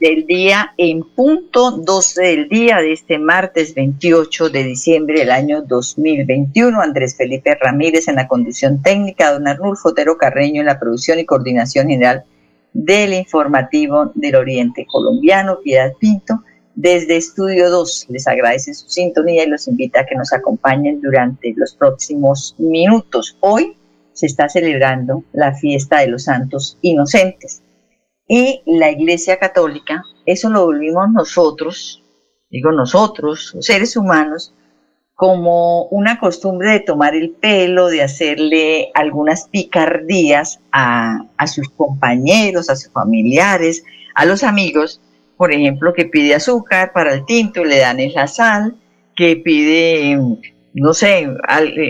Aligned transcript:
del 0.00 0.26
día 0.26 0.74
en 0.76 1.02
punto 1.02 1.72
12 1.72 2.22
del 2.22 2.48
día 2.48 2.76
de 2.78 2.92
este 2.92 3.18
martes 3.18 3.74
28 3.74 4.50
de 4.50 4.62
diciembre 4.62 5.20
del 5.20 5.30
año 5.30 5.62
2021. 5.62 6.80
Andrés 6.80 7.16
Felipe 7.16 7.56
Ramírez 7.60 8.06
en 8.06 8.16
la 8.16 8.28
conducción 8.28 8.80
técnica, 8.80 9.32
don 9.32 9.48
Arnulfo 9.48 9.88
Otero 9.88 10.16
Carreño 10.16 10.60
en 10.60 10.66
la 10.66 10.78
producción 10.78 11.18
y 11.18 11.24
coordinación 11.24 11.88
general 11.88 12.24
del 12.72 13.12
informativo 13.12 14.12
del 14.14 14.36
Oriente 14.36 14.86
Colombiano, 14.86 15.58
Piedad 15.60 15.92
Pinto. 15.98 16.44
Desde 16.76 17.16
Estudio 17.16 17.68
2 17.70 18.06
les 18.10 18.28
agradece 18.28 18.74
su 18.74 18.88
sintonía 18.88 19.44
y 19.44 19.48
los 19.48 19.66
invita 19.66 20.00
a 20.00 20.06
que 20.06 20.14
nos 20.14 20.32
acompañen 20.32 21.00
durante 21.00 21.52
los 21.56 21.74
próximos 21.74 22.54
minutos. 22.58 23.36
Hoy 23.40 23.74
se 24.12 24.26
está 24.26 24.48
celebrando 24.48 25.24
la 25.32 25.54
fiesta 25.54 25.98
de 25.98 26.06
los 26.06 26.24
santos 26.24 26.78
inocentes 26.82 27.62
y 28.28 28.62
la 28.66 28.90
Iglesia 28.90 29.38
Católica, 29.38 30.04
eso 30.26 30.50
lo 30.50 30.66
volvimos 30.66 31.10
nosotros, 31.10 32.04
digo 32.50 32.70
nosotros, 32.70 33.52
los 33.54 33.64
seres 33.64 33.96
humanos, 33.96 34.54
como 35.14 35.84
una 35.86 36.20
costumbre 36.20 36.72
de 36.72 36.80
tomar 36.80 37.14
el 37.14 37.30
pelo, 37.30 37.88
de 37.88 38.02
hacerle 38.02 38.90
algunas 38.94 39.48
picardías 39.48 40.60
a, 40.70 41.24
a, 41.36 41.46
sus 41.48 41.68
compañeros, 41.70 42.70
a 42.70 42.76
sus 42.76 42.92
familiares, 42.92 43.82
a 44.14 44.26
los 44.26 44.44
amigos, 44.44 45.00
por 45.36 45.52
ejemplo, 45.52 45.92
que 45.94 46.04
pide 46.04 46.34
azúcar 46.34 46.92
para 46.92 47.14
el 47.14 47.24
tinto 47.24 47.64
le 47.64 47.78
dan 47.78 47.98
esa 47.98 48.26
sal, 48.26 48.76
que 49.16 49.36
pide, 49.36 50.18
no 50.74 50.94
sé, 50.94 51.28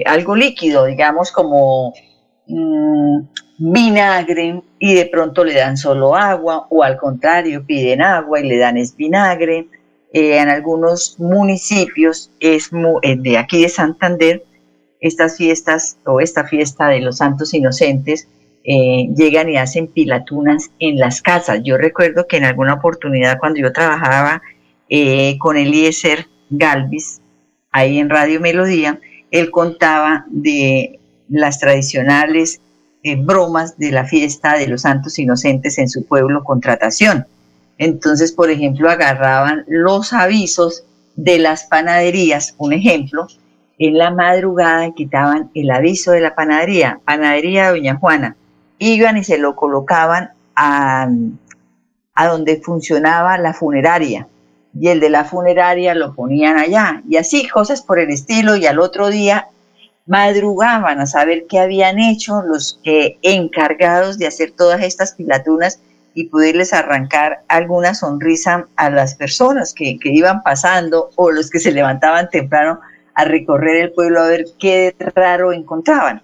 algo 0.07 0.37
líquido, 0.37 0.87
digamos, 0.87 1.33
como 1.33 1.93
mm, 2.49 3.21
vinagre 3.59 4.63
y 4.79 4.95
de 4.95 5.07
pronto 5.07 5.45
le 5.45 5.55
dan 5.55 5.77
solo 5.77 6.15
agua 6.15 6.67
o 6.71 6.83
al 6.83 6.97
contrario 6.97 7.65
piden 7.67 8.03
agua 8.03 8.41
y 8.41 8.49
le 8.49 8.59
dan 8.59 8.77
es 8.77 8.97
vinagre. 8.97 9.69
Eh, 10.13 10.39
en 10.39 10.49
algunos 10.49 11.17
municipios 11.19 12.31
es 12.41 12.71
eh, 13.03 13.17
de 13.19 13.37
aquí 13.37 13.63
de 13.63 13.69
Santander 13.69 14.43
estas 15.01 15.37
fiestas 15.37 15.99
o 16.07 16.21
esta 16.21 16.45
fiesta 16.45 16.89
de 16.89 17.01
los 17.01 17.19
santos 17.19 17.53
inocentes 17.53 18.27
eh, 18.65 19.09
llegan 19.15 19.51
y 19.51 19.59
hacen 19.59 19.87
pilatunas 19.87 20.71
en 20.79 20.99
las 20.99 21.21
casas. 21.21 21.61
Yo 21.63 21.77
recuerdo 21.77 22.27
que 22.27 22.39
en 22.39 22.45
alguna 22.45 22.75
oportunidad 22.75 23.39
cuando 23.39 23.61
yo 23.61 23.73
trabajaba 23.73 24.43
con 25.39 25.59
Eliezer 25.59 26.27
Galvis 26.49 27.21
ahí 27.71 27.99
en 27.99 28.09
Radio 28.09 28.41
Melodía, 28.41 28.99
él 29.31 29.51
contaba 29.51 30.25
de 30.31 30.98
las 31.29 31.59
tradicionales 31.59 32.61
bromas 33.17 33.79
de 33.79 33.91
la 33.91 34.05
fiesta 34.05 34.55
de 34.55 34.67
los 34.67 34.83
santos 34.83 35.19
inocentes 35.19 35.79
en 35.79 35.89
su 35.89 36.05
pueblo 36.05 36.45
contratación. 36.45 37.27
Entonces, 37.79 38.33
por 38.33 38.51
ejemplo, 38.51 38.91
agarraban 38.91 39.65
los 39.69 40.13
avisos 40.13 40.85
de 41.15 41.39
las 41.39 41.65
panaderías, 41.65 42.55
un 42.59 42.73
ejemplo, 42.73 43.29
en 43.79 43.97
la 43.97 44.11
madrugada 44.11 44.93
quitaban 44.93 45.51
el 45.55 45.71
aviso 45.71 46.11
de 46.11 46.21
la 46.21 46.35
panadería, 46.35 47.01
panadería 47.05 47.67
de 47.67 47.79
Doña 47.79 47.97
Juana, 47.97 48.37
iban 48.79 49.17
y 49.17 49.25
se 49.25 49.39
lo 49.39 49.55
colocaban 49.55 50.31
a, 50.57 51.09
a 52.15 52.27
donde 52.27 52.61
funcionaba 52.61 53.39
la 53.39 53.55
funeraria, 53.55 54.27
y 54.79 54.89
el 54.89 55.01
de 55.01 55.11
la 55.11 55.25
funeraria 55.25 55.95
lo 55.95 56.15
ponían 56.15 56.59
allá, 56.59 57.03
y 57.09 57.17
así 57.17 57.49
cosas 57.49 57.83
por 57.83 58.01
el 58.01 58.11
estilo, 58.11 58.57
y 58.57 58.67
al 58.67 58.81
otro 58.81 59.09
día 59.09 59.49
madrugaban 60.09 61.01
a 61.01 61.07
saber 61.07 61.47
qué 61.49 61.61
habían 61.61 61.99
hecho 62.01 62.43
los 62.43 62.81
encargados 62.83 64.19
de 64.19 64.27
hacer 64.27 64.53
todas 64.53 64.83
estas 64.83 65.13
pilatunas 65.13 65.81
y 66.15 66.25
poderles 66.25 66.73
arrancar 66.73 67.43
alguna 67.47 67.95
sonrisa 67.95 68.67
a 68.75 68.91
las 68.91 69.15
personas 69.15 69.75
que, 69.75 69.99
que, 70.01 70.09
iban 70.09 70.43
pasando 70.43 71.11
o 71.15 71.31
los 71.31 71.51
que 71.51 71.61
se 71.61 71.71
levantaban 71.71 72.31
temprano 72.31 72.81
a 73.15 73.25
recorrer 73.25 73.77
el 73.77 73.93
pueblo 73.93 74.21
a 74.21 74.29
ver 74.29 74.47
qué 74.59 74.97
raro 75.15 75.53
encontraban. 75.53 76.23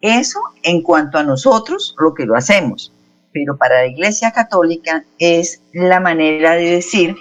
Eso 0.00 0.40
en 0.62 0.82
cuanto 0.82 1.18
a 1.18 1.22
nosotros, 1.22 1.94
lo 1.98 2.14
que 2.14 2.24
lo 2.24 2.34
hacemos, 2.34 2.92
pero 3.32 3.56
para 3.58 3.82
la 3.82 3.86
Iglesia 3.86 4.32
Católica 4.32 5.04
es 5.18 5.60
la 5.72 6.00
manera 6.00 6.54
de 6.54 6.70
decir 6.70 7.14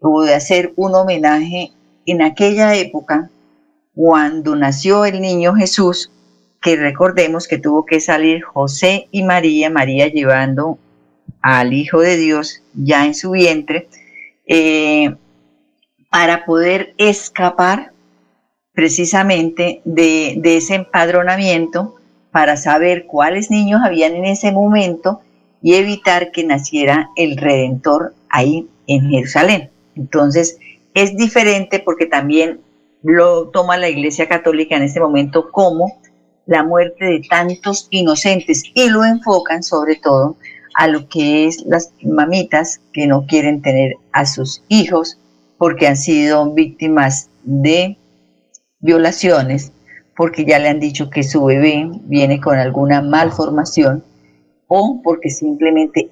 o 0.00 0.22
de 0.22 0.34
hacer 0.34 0.72
un 0.76 0.94
homenaje 0.94 1.72
en 2.06 2.22
aquella 2.22 2.74
época 2.74 3.30
cuando 3.98 4.54
nació 4.54 5.04
el 5.06 5.20
niño 5.20 5.56
Jesús, 5.56 6.12
que 6.62 6.76
recordemos 6.76 7.48
que 7.48 7.58
tuvo 7.58 7.84
que 7.84 7.98
salir 7.98 8.42
José 8.42 9.08
y 9.10 9.24
María, 9.24 9.70
María 9.70 10.06
llevando 10.06 10.78
al 11.42 11.72
Hijo 11.72 11.98
de 11.98 12.16
Dios 12.16 12.62
ya 12.74 13.06
en 13.06 13.16
su 13.16 13.32
vientre, 13.32 13.88
eh, 14.46 15.16
para 16.12 16.44
poder 16.44 16.94
escapar 16.96 17.90
precisamente 18.72 19.82
de, 19.84 20.36
de 20.38 20.58
ese 20.58 20.76
empadronamiento, 20.76 21.96
para 22.30 22.56
saber 22.56 23.04
cuáles 23.06 23.50
niños 23.50 23.80
habían 23.84 24.14
en 24.14 24.26
ese 24.26 24.52
momento 24.52 25.22
y 25.60 25.74
evitar 25.74 26.30
que 26.30 26.44
naciera 26.44 27.10
el 27.16 27.36
Redentor 27.36 28.14
ahí 28.28 28.68
en 28.86 29.10
Jerusalén. 29.10 29.70
Entonces, 29.96 30.60
es 30.94 31.16
diferente 31.16 31.80
porque 31.80 32.06
también 32.06 32.60
lo 33.02 33.48
toma 33.48 33.76
la 33.76 33.88
Iglesia 33.88 34.28
Católica 34.28 34.76
en 34.76 34.82
este 34.82 35.00
momento 35.00 35.50
como 35.50 36.00
la 36.46 36.62
muerte 36.62 37.04
de 37.04 37.22
tantos 37.28 37.88
inocentes 37.90 38.62
y 38.74 38.88
lo 38.88 39.04
enfocan 39.04 39.62
sobre 39.62 39.96
todo 39.96 40.36
a 40.74 40.86
lo 40.88 41.08
que 41.08 41.46
es 41.46 41.62
las 41.66 41.92
mamitas 42.02 42.80
que 42.92 43.06
no 43.06 43.26
quieren 43.26 43.62
tener 43.62 43.94
a 44.12 44.24
sus 44.26 44.62
hijos 44.68 45.18
porque 45.58 45.86
han 45.86 45.96
sido 45.96 46.52
víctimas 46.54 47.30
de 47.42 47.98
violaciones, 48.80 49.72
porque 50.16 50.44
ya 50.44 50.58
le 50.58 50.68
han 50.68 50.80
dicho 50.80 51.10
que 51.10 51.22
su 51.22 51.44
bebé 51.44 51.90
viene 52.04 52.40
con 52.40 52.58
alguna 52.58 53.02
malformación 53.02 54.04
o 54.68 55.00
porque 55.02 55.30
simplemente 55.30 56.10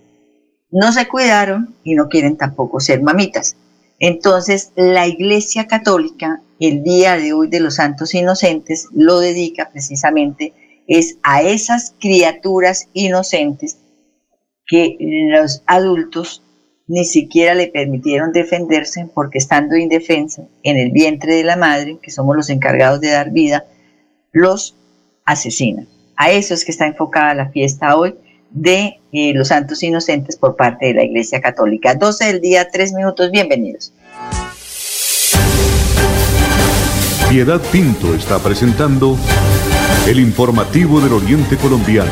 no 0.71 0.93
se 0.93 1.07
cuidaron 1.07 1.75
y 1.85 1.95
no 1.95 2.09
quieren 2.09 2.37
tampoco 2.37 2.81
ser 2.81 3.03
mamitas. 3.03 3.57
Entonces, 3.99 4.73
la 4.75 5.07
Iglesia 5.07 5.67
Católica, 5.67 6.43
el 6.61 6.83
día 6.83 7.17
de 7.17 7.33
hoy 7.33 7.49
de 7.49 7.61
los 7.61 7.77
santos 7.77 8.15
inocentes, 8.15 8.89
lo 8.95 9.19
dedica 9.19 9.71
precisamente 9.71 10.53
es 10.87 11.19
a 11.23 11.43
esas 11.43 11.95
criaturas 12.01 12.89
inocentes 12.93 13.79
que 14.67 14.97
los 15.31 15.63
adultos 15.67 16.43
ni 16.89 17.05
siquiera 17.05 17.55
le 17.55 17.69
permitieron 17.69 18.33
defenderse 18.33 19.09
porque 19.13 19.39
estando 19.39 19.77
indefensa 19.77 20.45
en 20.63 20.77
el 20.77 20.93
vientre 20.93 21.35
de 21.35 21.45
la 21.45 21.57
madre, 21.57 21.99
que 22.01 22.11
somos 22.11 22.37
los 22.37 22.51
encargados 22.51 23.01
de 23.01 23.11
dar 23.11 23.31
vida, 23.33 23.65
los 24.33 24.77
asesinan. 25.25 25.89
A 26.17 26.31
eso 26.31 26.55
es 26.55 26.65
que 26.65 26.71
está 26.71 26.87
enfocada 26.87 27.35
la 27.35 27.51
fiesta 27.51 27.97
hoy 27.97 28.15
de 28.51 29.01
eh, 29.13 29.33
los 29.35 29.49
santos 29.49 29.83
inocentes 29.83 30.37
por 30.37 30.57
parte 30.57 30.87
de 30.87 30.95
la 30.95 31.05
Iglesia 31.05 31.41
Católica. 31.41 31.95
12 31.95 32.25
del 32.25 32.41
día, 32.41 32.69
3 32.71 32.93
minutos, 32.93 33.31
bienvenidos. 33.31 33.93
Piedad 37.29 37.61
Pinto 37.73 38.15
está 38.15 38.39
presentando 38.39 39.17
el 40.07 40.21
informativo 40.21 41.01
del 41.01 41.13
Oriente 41.13 41.57
Colombiano. 41.57 42.11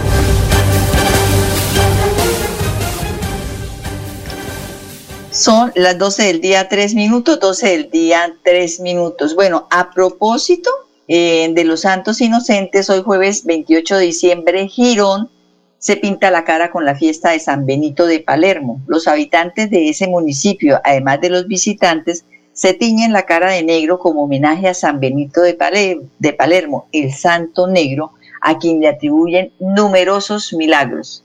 Son 5.30 5.70
las 5.76 5.96
12 5.98 6.24
del 6.24 6.40
día, 6.40 6.68
3 6.68 6.96
minutos, 6.96 7.38
12 7.38 7.68
del 7.68 7.90
día, 7.90 8.34
3 8.42 8.80
minutos. 8.80 9.36
Bueno, 9.36 9.68
a 9.70 9.92
propósito 9.92 10.68
eh, 11.06 11.48
de 11.54 11.64
los 11.64 11.82
santos 11.82 12.20
inocentes, 12.20 12.90
hoy 12.90 13.02
jueves 13.02 13.44
28 13.44 13.98
de 13.98 14.06
diciembre, 14.06 14.66
Girón 14.66 15.30
se 15.78 15.96
pinta 15.96 16.32
la 16.32 16.44
cara 16.44 16.72
con 16.72 16.84
la 16.84 16.96
fiesta 16.96 17.30
de 17.30 17.38
San 17.38 17.66
Benito 17.66 18.06
de 18.06 18.18
Palermo. 18.18 18.82
Los 18.88 19.06
habitantes 19.06 19.70
de 19.70 19.90
ese 19.90 20.08
municipio, 20.08 20.80
además 20.82 21.20
de 21.20 21.30
los 21.30 21.46
visitantes, 21.46 22.24
se 22.54 22.72
tiñen 22.72 23.12
la 23.12 23.26
cara 23.26 23.50
de 23.50 23.64
negro 23.64 23.98
como 23.98 24.22
homenaje 24.22 24.68
a 24.68 24.74
San 24.74 25.00
Benito 25.00 25.42
de, 25.42 25.54
Palermo, 25.54 26.86
el 26.92 27.12
santo 27.12 27.66
negro, 27.66 28.12
a 28.40 28.58
quien 28.58 28.80
le 28.80 28.88
atribuyen 28.88 29.52
numerosos 29.58 30.52
milagros. 30.52 31.24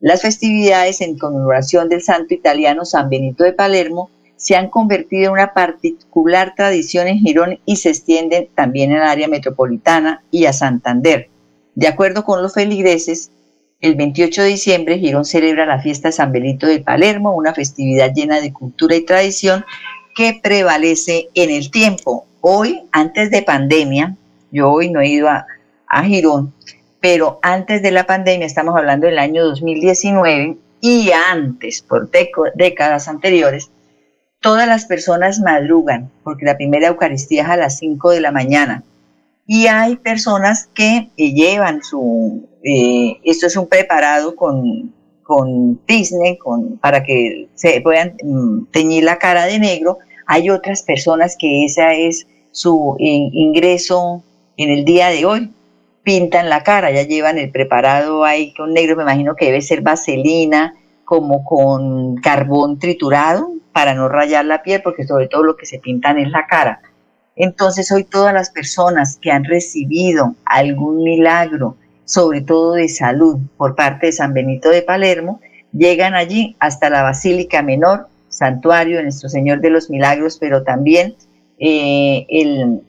Las 0.00 0.22
festividades 0.22 1.00
en 1.02 1.18
conmemoración 1.18 1.88
del 1.88 2.02
santo 2.02 2.34
italiano 2.34 2.84
San 2.84 3.10
Benito 3.10 3.44
de 3.44 3.52
Palermo 3.52 4.10
se 4.36 4.56
han 4.56 4.68
convertido 4.68 5.26
en 5.26 5.32
una 5.32 5.52
particular 5.52 6.54
tradición 6.56 7.08
en 7.08 7.18
Girón 7.18 7.60
y 7.66 7.76
se 7.76 7.90
extienden 7.90 8.48
también 8.54 8.90
el 8.90 9.02
área 9.02 9.28
metropolitana 9.28 10.24
y 10.30 10.46
a 10.46 10.52
Santander. 10.52 11.28
De 11.74 11.88
acuerdo 11.88 12.24
con 12.24 12.42
los 12.42 12.54
feligreses, 12.54 13.30
el 13.80 13.96
28 13.96 14.42
de 14.42 14.48
diciembre 14.48 14.98
Girón 14.98 15.26
celebra 15.26 15.66
la 15.66 15.80
fiesta 15.80 16.10
San 16.10 16.32
Benito 16.32 16.66
de 16.66 16.80
Palermo, 16.80 17.34
una 17.34 17.52
festividad 17.52 18.12
llena 18.14 18.40
de 18.40 18.52
cultura 18.52 18.96
y 18.96 19.04
tradición 19.04 19.64
que 20.14 20.40
prevalece 20.42 21.28
en 21.34 21.50
el 21.50 21.70
tiempo. 21.70 22.26
Hoy, 22.40 22.82
antes 22.92 23.30
de 23.30 23.42
pandemia, 23.42 24.16
yo 24.50 24.70
hoy 24.70 24.90
no 24.90 25.00
he 25.00 25.08
ido 25.08 25.28
a, 25.28 25.46
a 25.88 26.04
Girón, 26.04 26.52
pero 27.00 27.38
antes 27.42 27.82
de 27.82 27.90
la 27.90 28.06
pandemia, 28.06 28.46
estamos 28.46 28.76
hablando 28.76 29.06
del 29.06 29.18
año 29.18 29.44
2019 29.44 30.56
y 30.80 31.10
antes, 31.12 31.82
por 31.82 32.10
décadas 32.54 33.08
anteriores, 33.08 33.70
todas 34.40 34.68
las 34.68 34.84
personas 34.84 35.40
madrugan, 35.40 36.10
porque 36.22 36.44
la 36.44 36.56
primera 36.56 36.88
Eucaristía 36.88 37.42
es 37.42 37.48
a 37.48 37.56
las 37.56 37.78
5 37.78 38.10
de 38.10 38.20
la 38.20 38.32
mañana. 38.32 38.82
Y 39.46 39.66
hay 39.66 39.96
personas 39.96 40.68
que 40.74 41.10
eh, 41.16 41.32
llevan 41.32 41.82
su, 41.82 42.46
eh, 42.62 43.18
esto 43.24 43.46
es 43.46 43.56
un 43.56 43.66
preparado 43.66 44.36
con, 44.36 44.92
con 45.24 45.80
Disney, 45.86 46.38
con, 46.38 46.78
para 46.78 47.02
que 47.02 47.48
se 47.54 47.80
puedan 47.80 48.16
mm, 48.22 48.66
teñir 48.70 49.02
la 49.04 49.18
cara 49.18 49.46
de 49.46 49.58
negro. 49.58 49.98
Hay 50.26 50.50
otras 50.50 50.82
personas 50.82 51.36
que 51.36 51.64
ese 51.64 52.06
es 52.06 52.26
su 52.52 52.96
ingreso 52.98 54.22
en 54.56 54.70
el 54.70 54.84
día 54.84 55.08
de 55.08 55.24
hoy. 55.24 55.50
Pintan 56.04 56.48
la 56.48 56.62
cara, 56.62 56.90
ya 56.90 57.02
llevan 57.02 57.38
el 57.38 57.50
preparado 57.50 58.24
ahí 58.24 58.52
con 58.54 58.72
negro, 58.72 58.94
me 58.94 59.02
imagino 59.02 59.34
que 59.34 59.46
debe 59.46 59.62
ser 59.62 59.80
vaselina, 59.80 60.74
como 61.04 61.44
con 61.44 62.16
carbón 62.16 62.78
triturado 62.78 63.50
para 63.72 63.94
no 63.94 64.08
rayar 64.08 64.44
la 64.44 64.62
piel, 64.62 64.82
porque 64.82 65.04
sobre 65.04 65.28
todo 65.28 65.42
lo 65.42 65.56
que 65.56 65.66
se 65.66 65.78
pintan 65.78 66.18
es 66.18 66.30
la 66.30 66.46
cara. 66.46 66.80
Entonces 67.36 67.90
hoy 67.90 68.04
todas 68.04 68.32
las 68.32 68.50
personas 68.50 69.18
que 69.20 69.32
han 69.32 69.44
recibido 69.44 70.34
algún 70.44 71.02
milagro, 71.02 71.76
sobre 72.04 72.40
todo 72.40 72.74
de 72.74 72.88
salud, 72.88 73.38
por 73.56 73.74
parte 73.74 74.06
de 74.06 74.12
San 74.12 74.34
Benito 74.34 74.68
de 74.70 74.82
Palermo, 74.82 75.40
llegan 75.72 76.14
allí 76.14 76.56
hasta 76.58 76.90
la 76.90 77.02
Basílica 77.02 77.62
Menor, 77.62 78.08
santuario 78.28 78.98
de 78.98 79.04
Nuestro 79.04 79.28
Señor 79.28 79.60
de 79.60 79.70
los 79.70 79.90
Milagros, 79.90 80.38
pero 80.38 80.62
también 80.64 81.14
eh, 81.58 82.26
el, 82.28 82.82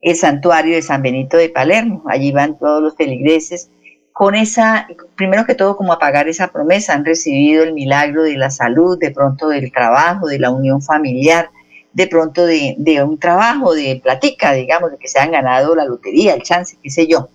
el 0.00 0.16
santuario 0.16 0.74
de 0.74 0.82
San 0.82 1.02
Benito 1.02 1.36
de 1.36 1.48
Palermo. 1.48 2.02
Allí 2.08 2.32
van 2.32 2.58
todos 2.58 2.82
los 2.82 2.96
feligreses 2.96 3.70
con 4.12 4.34
esa, 4.34 4.86
primero 5.16 5.46
que 5.46 5.54
todo, 5.54 5.76
como 5.76 5.92
a 5.92 5.98
pagar 5.98 6.28
esa 6.28 6.48
promesa, 6.48 6.92
han 6.92 7.04
recibido 7.04 7.62
el 7.62 7.72
milagro 7.72 8.22
de 8.22 8.36
la 8.36 8.50
salud, 8.50 8.98
de 8.98 9.10
pronto 9.12 9.48
del 9.48 9.72
trabajo, 9.72 10.26
de 10.26 10.38
la 10.38 10.50
unión 10.50 10.82
familiar, 10.82 11.48
de 11.92 12.06
pronto 12.06 12.44
de, 12.44 12.74
de 12.76 13.02
un 13.02 13.18
trabajo, 13.18 13.74
de 13.74 13.98
platica, 14.02 14.52
digamos, 14.52 14.90
de 14.90 14.98
que 14.98 15.08
se 15.08 15.18
han 15.18 15.30
ganado 15.30 15.74
la 15.74 15.86
lotería, 15.86 16.34
el 16.34 16.42
chance, 16.42 16.76
qué 16.82 16.90
sé 16.90 17.06
yo. 17.06 17.28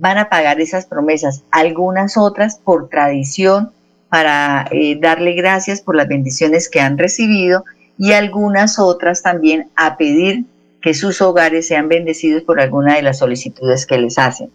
Van 0.00 0.16
a 0.18 0.28
pagar 0.28 0.60
esas 0.60 0.86
promesas, 0.86 1.44
algunas 1.50 2.16
otras 2.16 2.58
por 2.62 2.88
tradición, 2.88 3.72
para 4.08 4.66
eh, 4.70 4.96
darle 5.00 5.32
gracias 5.32 5.80
por 5.80 5.94
las 5.96 6.08
bendiciones 6.08 6.68
que 6.68 6.80
han 6.80 6.98
recibido 6.98 7.64
y 7.98 8.12
algunas 8.12 8.78
otras 8.78 9.22
también 9.22 9.68
a 9.76 9.96
pedir 9.96 10.44
que 10.80 10.94
sus 10.94 11.20
hogares 11.20 11.66
sean 11.66 11.88
bendecidos 11.88 12.44
por 12.44 12.60
alguna 12.60 12.94
de 12.94 13.02
las 13.02 13.18
solicitudes 13.18 13.86
que 13.86 13.98
les 13.98 14.18
hacen. 14.18 14.50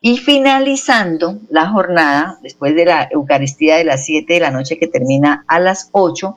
Y 0.00 0.18
finalizando 0.18 1.38
la 1.48 1.68
jornada, 1.68 2.38
después 2.42 2.74
de 2.74 2.84
la 2.84 3.08
Eucaristía 3.10 3.76
de 3.76 3.84
las 3.84 4.04
7 4.04 4.34
de 4.34 4.40
la 4.40 4.50
noche 4.50 4.78
que 4.78 4.88
termina 4.88 5.44
a 5.46 5.58
las 5.58 5.88
8, 5.92 6.36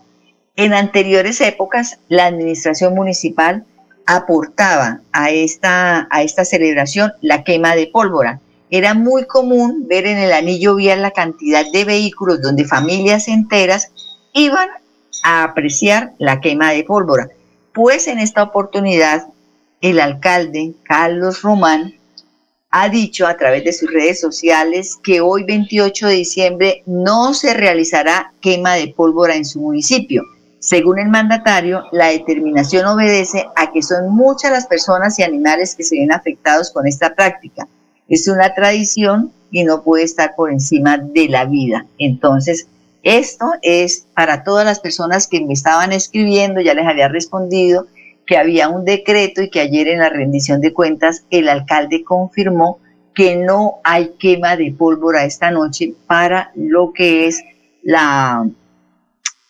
en 0.55 0.73
anteriores 0.73 1.41
épocas 1.41 1.99
la 2.07 2.27
administración 2.27 2.95
municipal 2.95 3.65
aportaba 4.05 5.01
a 5.11 5.31
esta, 5.31 6.07
a 6.09 6.21
esta 6.23 6.45
celebración 6.45 7.11
la 7.21 7.43
quema 7.43 7.75
de 7.75 7.87
pólvora. 7.87 8.39
Era 8.69 8.93
muy 8.93 9.25
común 9.25 9.85
ver 9.87 10.07
en 10.07 10.17
el 10.17 10.33
anillo 10.33 10.75
vial 10.75 11.01
la 11.01 11.11
cantidad 11.11 11.65
de 11.71 11.85
vehículos 11.85 12.41
donde 12.41 12.65
familias 12.65 13.27
enteras 13.27 13.91
iban 14.33 14.69
a 15.23 15.43
apreciar 15.43 16.13
la 16.17 16.41
quema 16.41 16.71
de 16.71 16.83
pólvora. 16.83 17.29
Pues 17.73 18.07
en 18.07 18.19
esta 18.19 18.43
oportunidad 18.43 19.27
el 19.81 19.99
alcalde 19.99 20.73
Carlos 20.83 21.41
Román 21.41 21.93
ha 22.71 22.89
dicho 22.89 23.27
a 23.27 23.37
través 23.37 23.63
de 23.63 23.71
sus 23.71 23.91
redes 23.91 24.19
sociales 24.19 24.97
que 25.01 25.21
hoy 25.21 25.43
28 25.43 26.07
de 26.07 26.13
diciembre 26.13 26.83
no 26.85 27.33
se 27.33 27.53
realizará 27.53 28.33
quema 28.41 28.73
de 28.73 28.89
pólvora 28.89 29.35
en 29.35 29.45
su 29.45 29.61
municipio. 29.61 30.23
Según 30.59 30.99
el 30.99 31.09
mandatario, 31.09 31.83
la 31.91 32.07
determinación 32.07 32.87
obedece 32.87 33.45
a 33.55 33.71
que 33.71 33.83
son 33.83 34.09
muchas 34.09 34.51
las 34.51 34.65
personas 34.65 35.17
y 35.19 35.23
animales 35.23 35.75
que 35.75 35.83
se 35.83 35.95
ven 35.95 36.11
afectados 36.11 36.71
con 36.71 36.87
esta 36.87 37.13
práctica. 37.13 37.67
Es 38.07 38.27
una 38.27 38.53
tradición 38.53 39.31
y 39.51 39.63
no 39.63 39.83
puede 39.83 40.03
estar 40.03 40.35
por 40.35 40.51
encima 40.51 40.97
de 40.97 41.29
la 41.29 41.45
vida. 41.45 41.85
Entonces, 41.97 42.67
esto 43.03 43.51
es 43.61 44.07
para 44.15 44.43
todas 44.43 44.65
las 44.65 44.79
personas 44.79 45.27
que 45.27 45.39
me 45.45 45.53
estaban 45.53 45.91
escribiendo, 45.91 46.61
ya 46.61 46.73
les 46.73 46.87
había 46.87 47.07
respondido, 47.07 47.87
que 48.25 48.37
había 48.37 48.69
un 48.69 48.85
decreto 48.85 49.41
y 49.41 49.49
que 49.49 49.59
ayer 49.59 49.87
en 49.87 49.99
la 49.99 50.09
rendición 50.09 50.59
de 50.61 50.73
cuentas 50.73 51.23
el 51.29 51.47
alcalde 51.47 52.03
confirmó 52.03 52.79
que 53.13 53.37
no 53.37 53.75
hay 53.83 54.13
quema 54.19 54.57
de 54.57 54.73
pólvora 54.77 55.23
esta 55.23 55.51
noche 55.51 55.93
para 56.07 56.51
lo 56.55 56.91
que 56.93 57.27
es 57.27 57.43
la, 57.83 58.45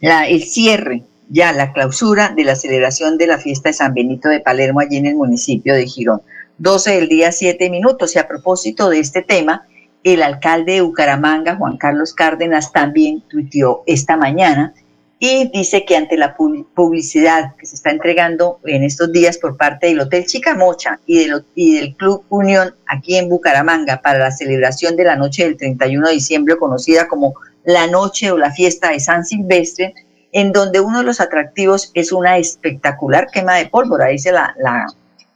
el 0.02 0.44
cierre, 0.44 1.04
ya 1.30 1.52
la 1.54 1.74
clausura 1.74 2.34
de 2.36 2.44
la 2.44 2.56
celebración 2.56 3.18
de 3.18 3.28
la 3.28 3.40
fiesta 3.40 3.70
de 3.70 3.74
San 3.74 3.94
Benito 3.94 4.30
de 4.30 4.42
Palermo 4.42 4.82
allí 4.82 4.98
en 4.98 5.08
el 5.08 5.16
municipio 5.16 5.74
de 5.74 5.88
Girón. 5.88 6.22
12 6.58 6.92
del 6.92 7.10
día, 7.10 7.32
7 7.32 7.70
minutos. 7.70 8.16
Y 8.16 8.20
a 8.20 8.28
propósito 8.28 8.90
de 8.90 9.00
este 9.00 9.22
tema, 9.22 9.66
el 10.04 10.22
alcalde 10.22 10.74
de 10.74 10.82
Bucaramanga, 10.82 11.56
Juan 11.56 11.78
Carlos 11.78 12.14
Cárdenas, 12.14 12.72
también 12.72 13.22
tuiteó 13.22 13.84
esta 13.88 14.18
mañana 14.18 14.74
y 15.18 15.50
dice 15.50 15.86
que 15.86 15.96
ante 15.96 16.18
la 16.18 16.36
publicidad 16.36 17.56
que 17.58 17.66
se 17.66 17.76
está 17.76 17.90
entregando 17.90 18.60
en 18.66 18.84
estos 18.84 19.12
días 19.12 19.38
por 19.38 19.56
parte 19.58 19.88
del 19.88 20.02
Hotel 20.02 20.26
Chicamocha 20.26 21.00
y 21.06 21.20
del, 21.20 21.46
y 21.56 21.76
del 21.76 21.96
Club 21.96 22.26
Unión 22.30 22.76
aquí 22.88 23.16
en 23.16 23.30
Bucaramanga 23.30 24.02
para 24.02 24.20
la 24.20 24.32
celebración 24.32 24.96
de 24.96 25.06
la 25.06 25.16
noche 25.16 25.46
del 25.46 25.58
31 25.58 26.08
de 26.08 26.14
diciembre, 26.14 26.58
conocida 26.58 27.08
como 27.08 27.34
la 27.64 27.88
noche 27.88 28.32
o 28.32 28.38
la 28.38 28.52
fiesta 28.52 28.92
de 28.92 29.00
San 29.00 29.26
Silvestre, 29.26 29.94
en 30.32 30.52
donde 30.52 30.82
uno 30.82 31.00
de 31.00 31.06
los 31.06 31.22
atractivos 31.22 31.92
es 31.94 32.12
una 32.12 32.38
espectacular 32.38 33.28
quema 33.32 33.56
de 33.56 33.68
pólvora, 33.68 34.08
dice 34.08 34.34
la, 34.34 34.54
la, 34.60 34.86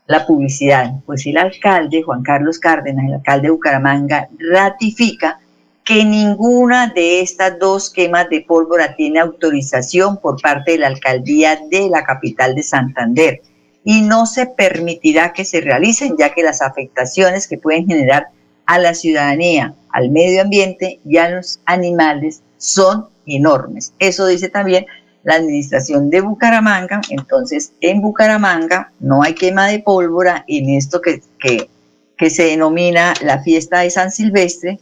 la 0.09 0.25
publicidad. 0.25 0.91
Pues 1.05 1.25
el 1.27 1.37
alcalde, 1.37 2.01
Juan 2.01 2.23
Carlos 2.23 2.57
Cárdenas, 2.57 3.05
el 3.05 3.13
alcalde 3.13 3.47
de 3.47 3.51
Bucaramanga, 3.51 4.27
ratifica 4.39 5.39
que 5.85 6.03
ninguna 6.03 6.87
de 6.87 7.21
estas 7.21 7.59
dos 7.59 7.91
quemas 7.91 8.27
de 8.29 8.41
pólvora 8.41 8.95
tiene 8.95 9.19
autorización 9.19 10.17
por 10.17 10.41
parte 10.41 10.71
de 10.71 10.77
la 10.79 10.87
alcaldía 10.87 11.59
de 11.69 11.89
la 11.89 12.03
capital 12.03 12.55
de 12.55 12.63
Santander 12.63 13.41
y 13.83 14.01
no 14.01 14.25
se 14.25 14.47
permitirá 14.47 15.31
que 15.31 15.45
se 15.45 15.61
realicen 15.61 16.15
ya 16.17 16.33
que 16.33 16.41
las 16.41 16.63
afectaciones 16.63 17.47
que 17.47 17.59
pueden 17.59 17.87
generar 17.87 18.29
a 18.65 18.79
la 18.79 18.95
ciudadanía, 18.95 19.75
al 19.91 20.09
medio 20.09 20.41
ambiente 20.41 20.99
y 21.05 21.17
a 21.17 21.29
los 21.29 21.59
animales 21.65 22.41
son 22.57 23.09
enormes. 23.27 23.93
Eso 23.99 24.25
dice 24.25 24.49
también 24.49 24.87
la 25.23 25.35
administración 25.35 26.09
de 26.09 26.21
Bucaramanga. 26.21 27.01
Entonces, 27.09 27.73
en 27.81 28.01
Bucaramanga 28.01 28.91
no 28.99 29.23
hay 29.23 29.35
quema 29.35 29.67
de 29.67 29.79
pólvora 29.79 30.43
en 30.47 30.69
esto 30.69 31.01
que, 31.01 31.21
que, 31.39 31.69
que 32.17 32.29
se 32.29 32.43
denomina 32.43 33.13
la 33.21 33.41
fiesta 33.41 33.79
de 33.79 33.89
San 33.89 34.11
Silvestre, 34.11 34.79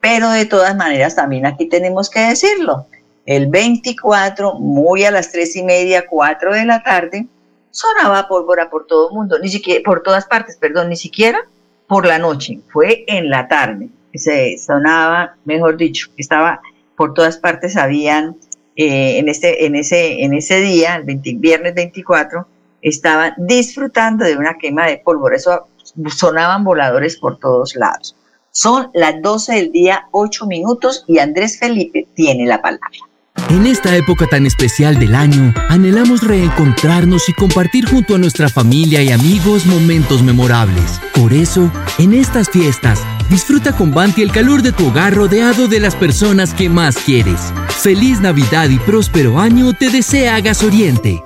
pero 0.00 0.30
de 0.30 0.46
todas 0.46 0.76
maneras 0.76 1.14
también 1.14 1.46
aquí 1.46 1.66
tenemos 1.66 2.10
que 2.10 2.20
decirlo. 2.20 2.86
El 3.24 3.46
24, 3.46 4.54
muy 4.54 5.04
a 5.04 5.12
las 5.12 5.30
tres 5.30 5.54
y 5.54 5.62
media, 5.62 6.06
cuatro 6.08 6.52
de 6.52 6.64
la 6.64 6.82
tarde, 6.82 7.26
sonaba 7.70 8.26
pólvora 8.26 8.68
por 8.68 8.86
todo 8.86 9.08
el 9.08 9.14
mundo, 9.14 9.38
ni 9.38 9.48
siquiera, 9.48 9.80
por 9.84 10.02
todas 10.02 10.26
partes, 10.26 10.56
perdón, 10.56 10.88
ni 10.88 10.96
siquiera 10.96 11.46
por 11.86 12.06
la 12.06 12.18
noche, 12.18 12.60
fue 12.72 13.04
en 13.06 13.30
la 13.30 13.48
tarde. 13.48 13.88
Se 14.14 14.58
sonaba, 14.58 15.36
mejor 15.44 15.76
dicho, 15.76 16.08
estaba 16.16 16.60
por 16.96 17.14
todas 17.14 17.38
partes, 17.38 17.76
habían 17.76 18.36
eh, 18.76 19.18
en, 19.18 19.28
este, 19.28 19.66
en, 19.66 19.74
ese, 19.76 20.22
en 20.22 20.34
ese 20.34 20.60
día, 20.60 20.96
el 20.96 21.20
viernes 21.38 21.74
24, 21.74 22.46
estaban 22.80 23.34
disfrutando 23.38 24.24
de 24.24 24.36
una 24.36 24.58
quema 24.58 24.86
de 24.86 24.98
pólvora. 24.98 25.36
Eso 25.36 25.68
sonaban 26.14 26.64
voladores 26.64 27.16
por 27.16 27.38
todos 27.38 27.76
lados. 27.76 28.16
Son 28.50 28.90
las 28.92 29.20
12 29.22 29.54
del 29.54 29.72
día, 29.72 30.08
8 30.10 30.46
minutos 30.46 31.04
y 31.08 31.18
Andrés 31.18 31.58
Felipe 31.58 32.06
tiene 32.14 32.46
la 32.46 32.60
palabra. 32.60 32.88
En 33.52 33.66
esta 33.66 33.94
época 33.94 34.26
tan 34.26 34.46
especial 34.46 34.98
del 34.98 35.14
año, 35.14 35.52
anhelamos 35.68 36.22
reencontrarnos 36.22 37.28
y 37.28 37.34
compartir 37.34 37.84
junto 37.84 38.14
a 38.14 38.18
nuestra 38.18 38.48
familia 38.48 39.02
y 39.02 39.12
amigos 39.12 39.66
momentos 39.66 40.22
memorables. 40.22 40.98
Por 41.14 41.34
eso, 41.34 41.70
en 41.98 42.14
estas 42.14 42.48
fiestas, 42.48 43.02
disfruta 43.28 43.76
con 43.76 43.90
Banti 43.90 44.22
el 44.22 44.32
calor 44.32 44.62
de 44.62 44.72
tu 44.72 44.86
hogar 44.86 45.12
rodeado 45.12 45.68
de 45.68 45.80
las 45.80 45.94
personas 45.94 46.54
que 46.54 46.70
más 46.70 46.96
quieres. 46.96 47.52
Feliz 47.68 48.22
Navidad 48.22 48.70
y 48.70 48.78
próspero 48.78 49.38
año 49.38 49.74
te 49.74 49.90
desea 49.90 50.40
Gas 50.40 50.62
Oriente. 50.62 51.22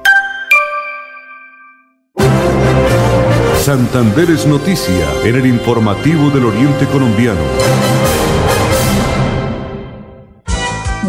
Santander 3.63 4.33
es 4.33 4.47
noticia 4.47 5.07
en 5.23 5.37
el 5.37 5.47
informativo 5.47 6.31
del 6.31 6.47
Oriente 6.47 6.87
Colombiano. 6.87 7.96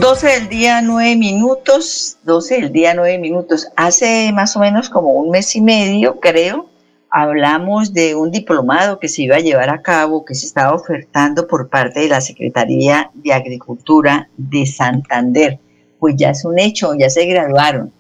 12 0.08 0.28
del 0.28 0.48
día, 0.48 0.82
9 0.82 1.18
minutos. 1.18 2.18
12 2.24 2.62
del 2.62 2.72
día, 2.72 2.94
9 2.94 3.18
minutos. 3.18 3.68
Hace 3.76 4.32
más 4.32 4.56
o 4.56 4.62
menos 4.62 4.90
como 4.90 5.12
un 5.12 5.32
mes 5.32 5.54
y 5.58 5.60
medio, 5.60 6.22
creo, 6.22 6.70
hablamos 7.10 7.92
de 7.92 8.16
un 8.16 8.32
diplomado 8.32 9.00
que 9.00 9.10
se 9.10 9.24
iba 9.24 9.36
a 9.36 9.42
llevar 9.42 9.70
a 9.70 9.82
cabo, 9.82 10.24
que 10.24 10.34
se 10.34 10.46
estaba 10.46 10.74
ofertando 10.74 11.46
por 11.46 11.68
parte 11.68 12.00
de 12.00 12.08
la 12.08 12.22
Secretaría 12.22 13.12
de 13.16 13.34
Agricultura 13.34 14.30
de 14.38 14.66
Santander. 14.66 15.60
Pues 16.00 16.16
ya 16.16 16.30
es 16.30 16.46
un 16.46 16.58
hecho, 16.58 16.96
ya 16.96 17.10
se 17.10 17.26
graduaron. 17.26 17.92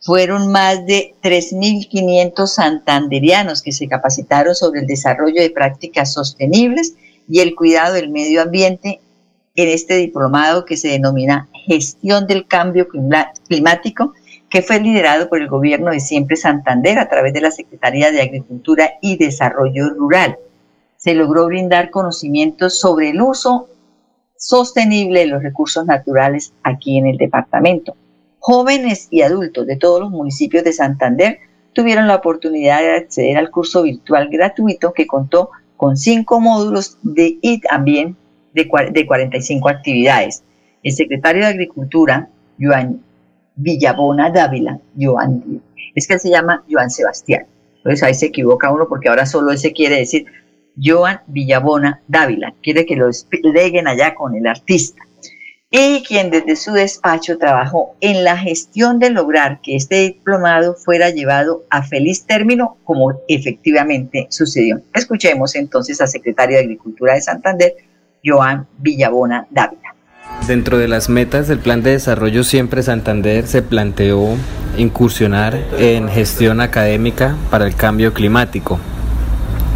Fueron 0.00 0.52
más 0.52 0.86
de 0.86 1.16
3.500 1.20 2.46
santanderianos 2.46 3.60
que 3.60 3.72
se 3.72 3.88
capacitaron 3.88 4.54
sobre 4.54 4.82
el 4.82 4.86
desarrollo 4.86 5.42
de 5.42 5.50
prácticas 5.50 6.12
sostenibles 6.12 6.94
y 7.28 7.40
el 7.40 7.56
cuidado 7.56 7.94
del 7.94 8.10
medio 8.10 8.40
ambiente 8.40 9.00
en 9.56 9.68
este 9.68 9.96
diplomado 9.96 10.64
que 10.64 10.76
se 10.76 10.88
denomina 10.88 11.48
Gestión 11.66 12.26
del 12.26 12.46
Cambio 12.46 12.86
Climático 12.88 14.14
que 14.48 14.62
fue 14.62 14.80
liderado 14.80 15.28
por 15.28 15.40
el 15.40 15.48
gobierno 15.48 15.90
de 15.90 16.00
Siempre 16.00 16.36
Santander 16.36 16.98
a 16.98 17.08
través 17.08 17.32
de 17.32 17.40
la 17.40 17.50
Secretaría 17.50 18.12
de 18.12 18.22
Agricultura 18.22 18.92
y 19.02 19.16
Desarrollo 19.16 19.90
Rural. 19.90 20.38
Se 20.96 21.14
logró 21.14 21.46
brindar 21.46 21.90
conocimientos 21.90 22.78
sobre 22.78 23.10
el 23.10 23.20
uso 23.20 23.68
sostenible 24.36 25.20
de 25.20 25.26
los 25.26 25.42
recursos 25.42 25.84
naturales 25.86 26.52
aquí 26.62 26.98
en 26.98 27.06
el 27.06 27.16
departamento. 27.16 27.96
Jóvenes 28.38 29.08
y 29.10 29.22
adultos 29.22 29.66
de 29.66 29.76
todos 29.76 30.00
los 30.00 30.10
municipios 30.10 30.62
de 30.62 30.72
Santander 30.72 31.40
tuvieron 31.72 32.06
la 32.06 32.16
oportunidad 32.16 32.80
de 32.80 32.96
acceder 32.96 33.36
al 33.36 33.50
curso 33.50 33.82
virtual 33.82 34.28
gratuito 34.30 34.92
que 34.92 35.06
contó 35.06 35.50
con 35.76 35.96
cinco 35.96 36.40
módulos 36.40 36.98
de, 37.02 37.38
y 37.42 37.60
también 37.60 38.16
de, 38.54 38.68
de 38.92 39.06
45 39.06 39.68
actividades. 39.68 40.44
El 40.82 40.92
secretario 40.92 41.42
de 41.42 41.48
Agricultura, 41.48 42.28
Joan 42.60 43.02
Villabona 43.56 44.30
Dávila, 44.30 44.78
Joan. 44.98 45.62
Es 45.94 46.06
que 46.06 46.14
él 46.14 46.20
se 46.20 46.30
llama 46.30 46.62
Joan 46.70 46.90
Sebastián. 46.90 47.46
Entonces 47.78 48.02
ahí 48.02 48.14
se 48.14 48.26
equivoca 48.26 48.70
uno 48.70 48.86
porque 48.88 49.08
ahora 49.08 49.26
solo 49.26 49.52
ese 49.52 49.72
quiere 49.72 49.96
decir 49.96 50.26
Joan 50.82 51.20
Villabona 51.26 52.00
Dávila. 52.06 52.54
Quiere 52.62 52.84
que 52.84 52.96
lo 52.96 53.08
leguen 53.42 53.88
allá 53.88 54.14
con 54.14 54.34
el 54.36 54.46
artista. 54.46 55.02
Y 55.70 56.04
quien 56.04 56.30
desde 56.30 56.54
su 56.54 56.72
despacho 56.72 57.38
trabajó 57.38 57.96
en 58.00 58.22
la 58.22 58.36
gestión 58.36 59.00
de 59.00 59.10
lograr 59.10 59.60
que 59.62 59.74
este 59.74 59.96
diplomado 59.96 60.74
fuera 60.74 61.10
llevado 61.10 61.64
a 61.70 61.82
feliz 61.82 62.24
término, 62.24 62.76
como 62.84 63.20
efectivamente 63.26 64.28
sucedió. 64.30 64.80
Escuchemos 64.94 65.56
entonces 65.56 66.00
al 66.00 66.08
secretario 66.08 66.56
de 66.56 66.62
Agricultura 66.62 67.14
de 67.14 67.20
Santander, 67.20 67.74
Joan 68.24 68.68
Villabona 68.78 69.48
Dávila. 69.50 69.95
Dentro 70.46 70.78
de 70.78 70.86
las 70.86 71.08
metas 71.08 71.48
del 71.48 71.58
Plan 71.58 71.82
de 71.82 71.90
Desarrollo 71.90 72.44
Siempre 72.44 72.84
Santander 72.84 73.48
se 73.48 73.62
planteó 73.62 74.36
incursionar 74.78 75.58
en 75.76 76.08
gestión 76.08 76.60
académica 76.60 77.34
para 77.50 77.66
el 77.66 77.74
cambio 77.74 78.14
climático. 78.14 78.78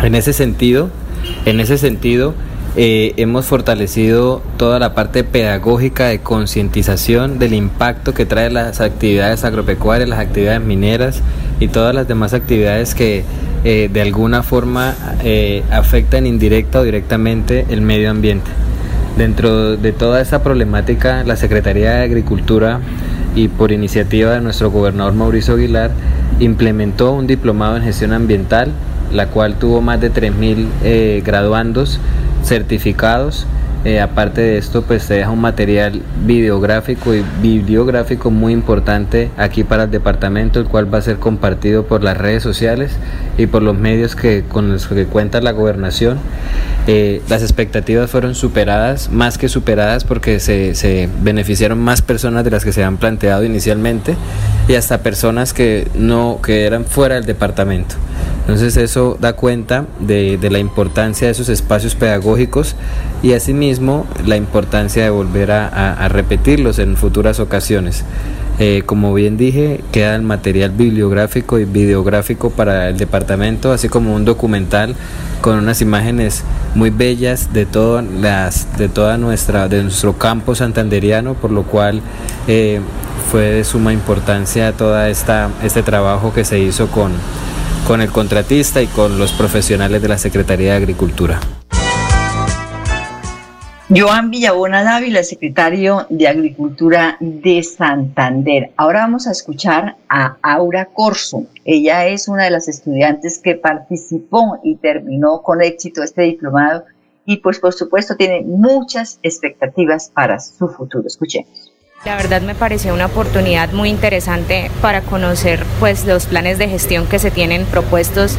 En 0.00 0.14
ese 0.14 0.32
sentido, 0.32 0.90
en 1.44 1.58
ese 1.58 1.76
sentido 1.76 2.34
eh, 2.76 3.14
hemos 3.16 3.46
fortalecido 3.46 4.42
toda 4.58 4.78
la 4.78 4.94
parte 4.94 5.24
pedagógica 5.24 6.06
de 6.06 6.20
concientización 6.20 7.40
del 7.40 7.54
impacto 7.54 8.14
que 8.14 8.24
trae 8.24 8.48
las 8.48 8.80
actividades 8.80 9.42
agropecuarias, 9.42 10.08
las 10.08 10.20
actividades 10.20 10.60
mineras 10.60 11.20
y 11.58 11.66
todas 11.66 11.96
las 11.96 12.06
demás 12.06 12.32
actividades 12.32 12.94
que 12.94 13.24
eh, 13.64 13.90
de 13.92 14.00
alguna 14.00 14.44
forma 14.44 14.94
eh, 15.24 15.64
afectan 15.72 16.26
indirecta 16.26 16.78
o 16.78 16.84
directamente 16.84 17.66
el 17.70 17.80
medio 17.80 18.08
ambiente. 18.08 18.52
Dentro 19.16 19.76
de 19.76 19.92
toda 19.92 20.20
esa 20.20 20.42
problemática, 20.42 21.24
la 21.24 21.36
Secretaría 21.36 21.92
de 21.92 22.02
Agricultura 22.04 22.80
y 23.34 23.48
por 23.48 23.72
iniciativa 23.72 24.32
de 24.32 24.40
nuestro 24.40 24.70
gobernador 24.70 25.12
Mauricio 25.14 25.54
Aguilar 25.54 25.90
implementó 26.38 27.12
un 27.12 27.26
diplomado 27.26 27.76
en 27.76 27.82
gestión 27.82 28.12
ambiental, 28.12 28.72
la 29.12 29.26
cual 29.26 29.56
tuvo 29.56 29.80
más 29.80 30.00
de 30.00 30.12
3.000 30.12 30.66
eh, 30.82 31.22
graduandos 31.24 32.00
certificados 32.44 33.46
eh, 33.82 33.98
aparte 33.98 34.42
de 34.42 34.58
esto, 34.58 34.82
pues 34.82 35.04
se 35.04 35.14
deja 35.14 35.30
un 35.30 35.40
material 35.40 36.02
videográfico 36.26 37.14
y 37.14 37.24
bibliográfico 37.40 38.30
muy 38.30 38.52
importante 38.52 39.30
aquí 39.38 39.64
para 39.64 39.84
el 39.84 39.90
departamento, 39.90 40.60
el 40.60 40.66
cual 40.66 40.92
va 40.92 40.98
a 40.98 41.02
ser 41.02 41.16
compartido 41.16 41.86
por 41.86 42.04
las 42.04 42.18
redes 42.18 42.42
sociales 42.42 42.98
y 43.38 43.46
por 43.46 43.62
los 43.62 43.78
medios 43.78 44.16
que, 44.16 44.44
con 44.46 44.70
los 44.70 44.86
que 44.86 45.06
cuenta 45.06 45.40
la 45.40 45.52
gobernación. 45.52 46.18
Eh, 46.86 47.20
las 47.28 47.42
expectativas 47.42 48.10
fueron 48.10 48.34
superadas, 48.34 49.10
más 49.10 49.38
que 49.38 49.48
superadas, 49.48 50.04
porque 50.04 50.40
se, 50.40 51.08
beneficiaron 51.22 51.78
más 51.78 52.02
personas 52.02 52.44
de 52.44 52.50
las 52.50 52.64
que 52.64 52.72
se 52.72 52.82
habían 52.82 52.96
planteado 52.96 53.44
inicialmente 53.44 54.16
y 54.68 54.74
hasta 54.74 55.02
personas 55.02 55.52
que 55.52 55.88
no 55.94 56.40
que 56.42 56.64
eran 56.64 56.84
fuera 56.84 57.16
del 57.16 57.26
departamento. 57.26 57.96
Entonces 58.40 58.76
eso 58.76 59.16
da 59.20 59.34
cuenta 59.34 59.86
de 60.00 60.38
la 60.50 60.58
importancia 60.58 61.28
de 61.28 61.32
esos 61.32 61.48
espacios 61.48 61.94
pedagógicos 61.94 62.74
y 63.22 63.34
asimismo 63.34 64.06
la 64.26 64.36
importancia 64.36 65.04
de 65.04 65.10
volver 65.10 65.52
a, 65.52 66.08
repetirlos 66.08 66.78
en 66.78 66.96
futuras 66.96 67.40
ocasiones. 67.40 68.04
Eh, 68.62 68.82
como 68.84 69.14
bien 69.14 69.38
dije, 69.38 69.80
queda 69.90 70.14
el 70.14 70.20
material 70.20 70.70
bibliográfico 70.72 71.58
y 71.58 71.64
videográfico 71.64 72.50
para 72.50 72.90
el 72.90 72.98
departamento, 72.98 73.72
así 73.72 73.88
como 73.88 74.14
un 74.14 74.26
documental 74.26 74.94
con 75.40 75.56
unas 75.56 75.80
imágenes 75.80 76.44
muy 76.74 76.90
bellas 76.90 77.54
de 77.54 77.64
todas 77.64 78.04
las, 78.04 78.76
de 78.76 78.90
toda 78.90 79.16
nuestra, 79.16 79.66
de 79.66 79.82
nuestro 79.82 80.18
campo 80.18 80.54
santanderiano, 80.54 81.32
por 81.32 81.52
lo 81.52 81.62
cual 81.62 82.02
eh, 82.48 82.80
fue 83.32 83.44
de 83.44 83.64
suma 83.64 83.94
importancia 83.94 84.72
toda 84.72 85.08
esta 85.08 85.48
este 85.62 85.82
trabajo 85.82 86.34
que 86.34 86.44
se 86.44 86.58
hizo 86.58 86.88
con, 86.88 87.12
con 87.86 88.02
el 88.02 88.10
contratista 88.10 88.82
y 88.82 88.88
con 88.88 89.18
los 89.18 89.32
profesionales 89.32 90.02
de 90.02 90.08
la 90.08 90.18
Secretaría 90.18 90.72
de 90.72 90.76
Agricultura. 90.76 91.40
Joan 93.92 94.30
Villabona 94.30 94.84
Dávila, 94.84 95.24
secretario 95.24 96.06
de 96.10 96.28
Agricultura 96.28 97.16
de 97.18 97.60
Santander. 97.64 98.70
Ahora 98.76 99.00
vamos 99.00 99.26
a 99.26 99.32
escuchar 99.32 99.96
a 100.08 100.36
Aura 100.42 100.84
Corso. 100.84 101.46
Ella 101.64 102.06
es 102.06 102.28
una 102.28 102.44
de 102.44 102.50
las 102.50 102.68
estudiantes 102.68 103.40
que 103.40 103.56
participó 103.56 104.60
y 104.62 104.76
terminó 104.76 105.42
con 105.42 105.60
éxito 105.60 106.04
este 106.04 106.22
diplomado 106.22 106.84
y 107.26 107.38
pues 107.38 107.58
por 107.58 107.72
supuesto 107.72 108.14
tiene 108.14 108.42
muchas 108.42 109.18
expectativas 109.24 110.08
para 110.08 110.38
su 110.38 110.68
futuro. 110.68 111.08
Escuchemos. 111.08 111.69
La 112.06 112.16
verdad 112.16 112.40
me 112.40 112.54
pareció 112.54 112.94
una 112.94 113.04
oportunidad 113.04 113.72
muy 113.72 113.90
interesante 113.90 114.70
para 114.80 115.02
conocer 115.02 115.66
pues 115.80 116.06
los 116.06 116.24
planes 116.24 116.56
de 116.56 116.66
gestión 116.66 117.06
que 117.06 117.18
se 117.18 117.30
tienen 117.30 117.66
propuestos 117.66 118.38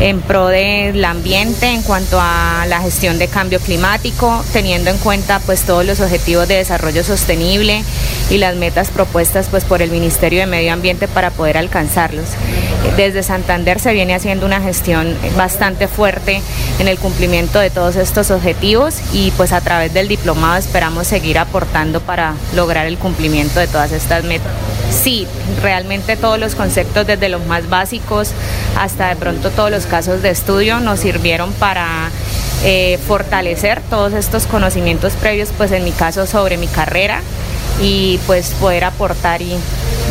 en 0.00 0.22
pro 0.22 0.46
del 0.46 1.04
ambiente 1.04 1.66
en 1.66 1.82
cuanto 1.82 2.18
a 2.18 2.64
la 2.66 2.80
gestión 2.80 3.18
de 3.18 3.28
cambio 3.28 3.60
climático, 3.60 4.42
teniendo 4.54 4.90
en 4.90 4.96
cuenta 4.96 5.38
pues 5.40 5.64
todos 5.64 5.84
los 5.84 6.00
objetivos 6.00 6.48
de 6.48 6.54
desarrollo 6.54 7.04
sostenible 7.04 7.84
y 8.30 8.38
las 8.38 8.56
metas 8.56 8.88
propuestas 8.90 9.48
pues 9.50 9.64
por 9.64 9.82
el 9.82 9.90
Ministerio 9.90 10.40
de 10.40 10.46
Medio 10.46 10.72
Ambiente 10.72 11.06
para 11.06 11.30
poder 11.30 11.58
alcanzarlos. 11.58 12.30
Desde 12.96 13.22
Santander 13.22 13.80
se 13.80 13.92
viene 13.92 14.14
haciendo 14.14 14.46
una 14.46 14.60
gestión 14.60 15.16
bastante 15.36 15.88
fuerte 15.88 16.40
en 16.78 16.86
el 16.86 16.98
cumplimiento 16.98 17.58
de 17.58 17.70
todos 17.70 17.96
estos 17.96 18.30
objetivos 18.30 18.96
y 19.12 19.30
pues 19.32 19.52
a 19.52 19.60
través 19.60 19.92
del 19.92 20.06
diplomado 20.08 20.56
esperamos 20.56 21.06
seguir 21.06 21.38
aportando 21.38 22.00
para 22.00 22.34
lograr 22.54 22.86
el 22.86 22.93
cumplimiento 22.96 23.60
de 23.60 23.66
todas 23.66 23.92
estas 23.92 24.24
metas. 24.24 24.52
Sí, 24.90 25.26
realmente 25.62 26.16
todos 26.16 26.38
los 26.38 26.54
conceptos 26.54 27.06
desde 27.06 27.28
los 27.28 27.44
más 27.46 27.68
básicos 27.68 28.30
hasta 28.78 29.08
de 29.08 29.16
pronto 29.16 29.50
todos 29.50 29.70
los 29.70 29.86
casos 29.86 30.22
de 30.22 30.30
estudio 30.30 30.80
nos 30.80 31.00
sirvieron 31.00 31.52
para 31.54 32.10
eh, 32.64 32.98
fortalecer 33.06 33.80
todos 33.90 34.12
estos 34.12 34.46
conocimientos 34.46 35.14
previos, 35.14 35.50
pues 35.56 35.72
en 35.72 35.84
mi 35.84 35.92
caso 35.92 36.26
sobre 36.26 36.56
mi 36.56 36.66
carrera 36.66 37.20
y 37.82 38.18
pues 38.26 38.50
poder 38.60 38.84
aportar 38.84 39.42
y, 39.42 39.56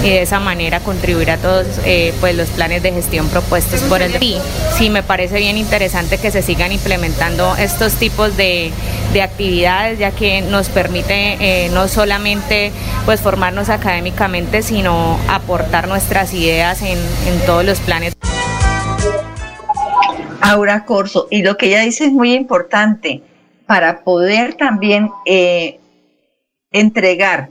de 0.10 0.22
esa 0.22 0.40
manera 0.40 0.80
contribuir 0.82 1.32
a 1.32 1.38
todos 1.38 1.66
eh, 1.86 2.14
pues 2.20 2.36
los 2.36 2.50
planes 2.50 2.84
de 2.84 2.92
gestión 2.92 3.28
propuestos 3.30 3.82
por 3.84 4.02
el 4.02 4.12
sí, 4.20 4.38
sí 4.74 4.90
me 4.90 5.02
parece 5.04 5.38
bien 5.38 5.58
interesante 5.58 6.18
que 6.18 6.32
se 6.32 6.42
sigan 6.42 6.72
implementando 6.72 7.56
estos 7.56 7.94
tipos 7.96 8.36
de, 8.38 8.72
actividades 9.22 10.00
ya 10.00 10.12
que 10.12 10.42
nos 10.42 10.70
permite 10.70 11.38
eh, 11.40 11.70
no 11.70 11.88
solamente 11.88 12.72
pues 13.06 13.22
formarnos 13.22 13.70
académicamente 13.70 14.64
sino 14.64 15.20
aportar 15.30 15.88
nuestras 15.88 16.34
ideas 16.34 16.82
en, 16.82 16.98
todos 17.46 17.64
los 17.64 17.80
planes. 17.80 18.14
Aura 20.42 20.86
Corso, 20.86 21.28
y 21.30 21.44
lo 21.44 21.58
que 21.58 21.68
ella 21.68 21.82
dice 21.82 22.06
es 22.06 22.12
muy 22.12 22.34
importante 22.34 23.22
para 23.66 24.04
poder 24.04 24.56
también 24.56 25.10
eh, 25.26 25.80
entregar 26.72 27.50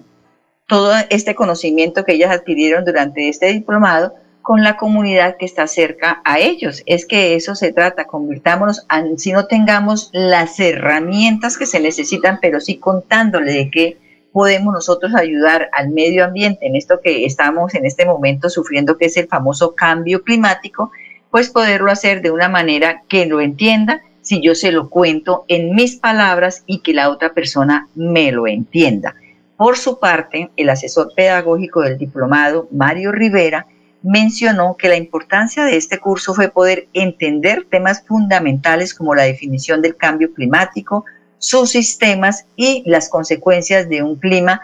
todo 0.73 0.95
este 1.11 1.35
conocimiento 1.35 2.02
que 2.02 2.14
ellas 2.14 2.31
adquirieron 2.31 2.87
durante 2.87 3.29
este 3.29 3.52
diplomado, 3.52 4.14
con 4.41 4.64
la 4.64 4.79
comunidad 4.79 5.37
que 5.37 5.45
está 5.45 5.67
cerca 5.67 6.23
a 6.25 6.38
ellos. 6.38 6.83
Es 6.87 7.05
que 7.05 7.35
eso 7.35 7.55
se 7.55 7.75
trata, 7.75 8.07
convirtámonos, 8.07 8.87
si 9.19 9.33
no 9.33 9.45
tengamos 9.45 10.09
las 10.14 10.59
herramientas 10.61 11.59
que 11.59 11.67
se 11.67 11.79
necesitan, 11.79 12.38
pero 12.41 12.59
sí 12.59 12.79
contándole 12.79 13.52
de 13.52 13.71
qué 13.71 13.99
podemos 14.33 14.73
nosotros 14.73 15.14
ayudar 15.14 15.69
al 15.75 15.91
medio 15.91 16.25
ambiente 16.25 16.67
en 16.67 16.75
esto 16.75 17.00
que 17.05 17.26
estamos 17.26 17.75
en 17.75 17.85
este 17.85 18.07
momento 18.07 18.49
sufriendo, 18.49 18.97
que 18.97 19.05
es 19.05 19.17
el 19.19 19.29
famoso 19.29 19.75
cambio 19.75 20.23
climático, 20.23 20.91
pues 21.31 21.50
poderlo 21.50 21.91
hacer 21.91 22.23
de 22.23 22.31
una 22.31 22.49
manera 22.49 23.02
que 23.11 23.26
lo 23.26 23.43
entienda, 23.43 24.00
si 24.23 24.41
yo 24.41 24.55
se 24.55 24.73
lo 24.73 24.88
cuento 24.88 25.45
en 25.49 25.75
mis 25.75 25.97
palabras 25.97 26.62
y 26.64 26.79
que 26.79 26.95
la 26.95 27.11
otra 27.11 27.35
persona 27.35 27.88
me 27.95 28.33
lo 28.33 28.47
entienda. 28.47 29.17
Por 29.62 29.78
su 29.78 30.00
parte, 30.00 30.50
el 30.57 30.71
asesor 30.71 31.12
pedagógico 31.14 31.83
del 31.83 31.97
diplomado, 31.97 32.66
Mario 32.73 33.12
Rivera, 33.12 33.69
mencionó 34.02 34.76
que 34.76 34.88
la 34.88 34.97
importancia 34.97 35.64
de 35.64 35.76
este 35.76 36.00
curso 36.00 36.35
fue 36.35 36.49
poder 36.49 36.88
entender 36.95 37.69
temas 37.71 38.04
fundamentales 38.04 38.92
como 38.92 39.14
la 39.14 39.23
definición 39.23 39.81
del 39.81 39.95
cambio 39.95 40.35
climático, 40.35 41.04
sus 41.38 41.71
sistemas 41.71 42.45
y 42.57 42.83
las 42.87 43.09
consecuencias 43.09 43.88
de 43.88 44.02
un 44.02 44.16
clima 44.16 44.61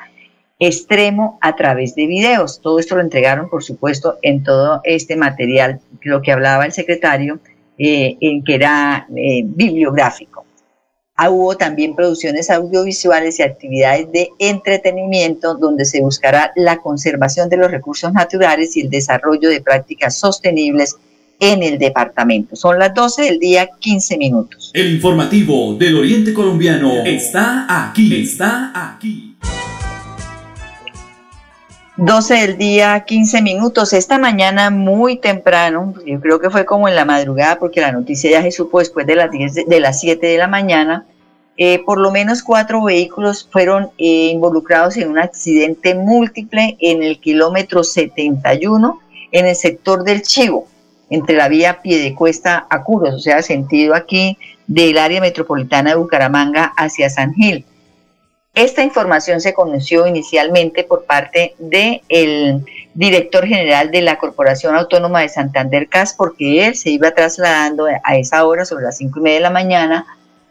extremo 0.59 1.38
a 1.43 1.55
través 1.55 1.95
de 1.95 2.09
videos. 2.09 2.61
Todo 2.61 2.81
esto 2.81 2.97
lo 2.97 3.02
entregaron, 3.02 3.49
por 3.49 3.62
supuesto, 3.62 4.19
en 4.23 4.43
todo 4.43 4.81
este 4.83 5.14
material, 5.14 5.81
lo 6.02 6.23
que 6.23 6.33
hablaba 6.33 6.67
el 6.67 6.73
secretario, 6.73 7.38
eh, 7.78 8.17
en 8.21 8.43
que 8.43 8.57
era 8.57 9.07
eh, 9.17 9.43
bibliográfico. 9.45 10.38
Ah, 11.21 11.31
hubo 11.31 11.57
también 11.57 11.97
producciones 11.97 12.49
audiovisuales 12.49 13.41
y 13.41 13.43
actividades 13.43 14.13
de 14.13 14.29
entretenimiento 14.39 15.57
donde 15.57 15.85
se 15.85 16.01
buscará 16.01 16.53
la 16.55 16.77
conservación 16.77 17.49
de 17.49 17.57
los 17.57 17.73
recursos 17.73 18.13
naturales 18.13 18.77
y 18.77 18.83
el 18.83 18.89
desarrollo 18.89 19.49
de 19.49 19.61
prácticas 19.61 20.17
sostenibles 20.17 20.95
en 21.41 21.65
el 21.65 21.77
departamento. 21.77 22.55
Son 22.55 22.79
las 22.79 22.95
12 22.95 23.23
del 23.23 23.41
día, 23.41 23.69
15 23.81 24.17
minutos. 24.17 24.71
El 24.73 24.95
informativo 24.95 25.75
del 25.75 25.97
Oriente 25.97 26.33
Colombiano 26.33 27.05
está 27.05 27.67
aquí, 27.69 28.23
está 28.23 28.71
aquí. 28.73 29.37
12 31.99 32.35
del 32.35 32.59
día, 32.59 33.00
15 33.05 33.43
minutos. 33.43 33.93
Esta 33.93 34.19
mañana 34.19 34.71
muy 34.71 35.17
temprano, 35.17 35.95
yo 36.07 36.21
creo 36.21 36.38
que 36.38 36.49
fue 36.49 36.64
como 36.64 36.87
en 36.87 36.95
la 36.95 37.05
madrugada, 37.05 37.59
porque 37.59 37.81
la 37.81 37.90
noticia 37.90 38.31
ya 38.31 38.43
se 38.43 38.52
supo 38.52 38.78
después 38.78 39.05
de 39.05 39.17
las, 39.17 39.33
10, 39.33 39.67
de 39.67 39.81
las 39.81 39.99
7 39.99 40.25
de 40.25 40.38
la 40.38 40.47
mañana, 40.47 41.07
eh, 41.57 41.83
por 41.85 41.99
lo 41.99 42.12
menos 42.12 42.45
cuatro 42.45 42.85
vehículos 42.85 43.49
fueron 43.50 43.90
eh, 43.99 44.31
involucrados 44.33 44.97
en 44.97 45.11
un 45.11 45.19
accidente 45.19 45.97
múltiple 45.97 46.76
en 46.78 47.02
el 47.02 47.19
kilómetro 47.19 47.83
71 47.83 49.00
en 49.33 49.47
el 49.47 49.57
sector 49.57 50.05
del 50.05 50.23
Chivo, 50.23 50.69
entre 51.11 51.35
la 51.35 51.49
vía 51.49 51.83
Piedecuesta 51.83 52.64
a 52.71 52.85
Curos, 52.85 53.14
o 53.17 53.19
sea, 53.19 53.43
sentido 53.43 53.97
aquí 53.97 54.38
del 54.69 54.99
área 54.99 55.21
metropolitana 55.21 55.90
de 55.90 55.97
Bucaramanga 55.97 56.73
hacia 56.76 57.11
San 57.11 57.35
Gil. 57.35 57.64
Esta 58.59 58.83
información 58.83 59.41
se 59.41 59.55
conoció 59.55 60.09
inicialmente 60.09 60.83
por 60.83 61.05
parte 61.05 61.55
del 61.61 62.65
director 62.93 63.47
general 63.47 63.93
de 63.93 64.03
la 64.03 64.19
Corporación 64.19 64.75
Autónoma 64.75 65.21
de 65.21 65.29
Santander 65.29 65.87
CAS, 65.87 66.12
porque 66.12 66.67
él 66.67 66.75
se 66.75 66.91
iba 66.91 67.12
trasladando 67.12 67.87
a 68.03 68.17
esa 68.17 68.45
hora, 68.45 68.65
sobre 68.65 68.83
las 68.83 68.97
cinco 68.97 69.21
y 69.21 69.23
media 69.23 69.37
de 69.37 69.43
la 69.43 69.50
mañana, 69.50 70.07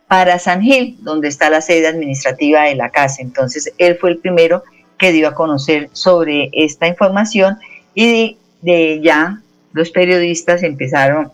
para 0.07 0.39
San 0.39 0.61
Gil, 0.61 0.95
donde 1.01 1.27
está 1.27 1.49
la 1.49 1.59
sede 1.59 1.85
administrativa 1.85 2.63
de 2.63 2.75
la 2.75 2.91
casa. 2.91 3.21
Entonces, 3.21 3.73
él 3.77 3.97
fue 3.99 4.11
el 4.11 4.19
primero 4.19 4.63
que 4.97 5.11
dio 5.11 5.27
a 5.27 5.35
conocer 5.35 5.89
sobre 5.91 6.49
esta 6.53 6.87
información 6.87 7.59
y 7.93 8.37
de, 8.61 9.01
ya 9.03 9.41
los 9.73 9.89
periodistas 9.89 10.63
empezaron 10.63 11.29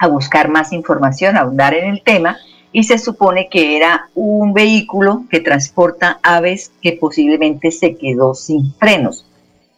a 0.00 0.08
buscar 0.08 0.48
más 0.48 0.72
información, 0.72 1.36
a 1.36 1.42
ahondar 1.42 1.72
en 1.72 1.88
el 1.88 2.02
tema 2.02 2.36
y 2.72 2.84
se 2.84 2.98
supone 2.98 3.48
que 3.48 3.76
era 3.76 4.08
un 4.14 4.52
vehículo 4.52 5.24
que 5.30 5.40
transporta 5.40 6.20
aves 6.22 6.70
que 6.80 6.92
posiblemente 6.92 7.70
se 7.70 7.96
quedó 7.96 8.34
sin 8.34 8.72
frenos. 8.74 9.26